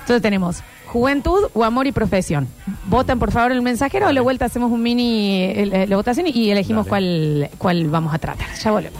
Entonces 0.00 0.22
tenemos 0.22 0.62
juventud 0.86 1.48
o 1.52 1.64
amor 1.64 1.86
y 1.86 1.92
profesión. 1.92 2.48
Votan 2.86 3.18
por 3.18 3.30
favor 3.30 3.52
el 3.52 3.62
mensajero 3.62 4.08
o 4.08 4.12
de 4.12 4.20
vuelta 4.20 4.46
hacemos 4.46 4.70
un 4.70 4.82
mini 4.82 5.42
eh, 5.42 5.86
la 5.86 5.96
votación 5.96 6.26
y 6.28 6.50
elegimos 6.50 6.86
cuál, 6.86 7.50
cuál 7.58 7.88
vamos 7.88 8.14
a 8.14 8.18
tratar. 8.18 8.48
Ya 8.62 8.70
volvemos. 8.70 8.96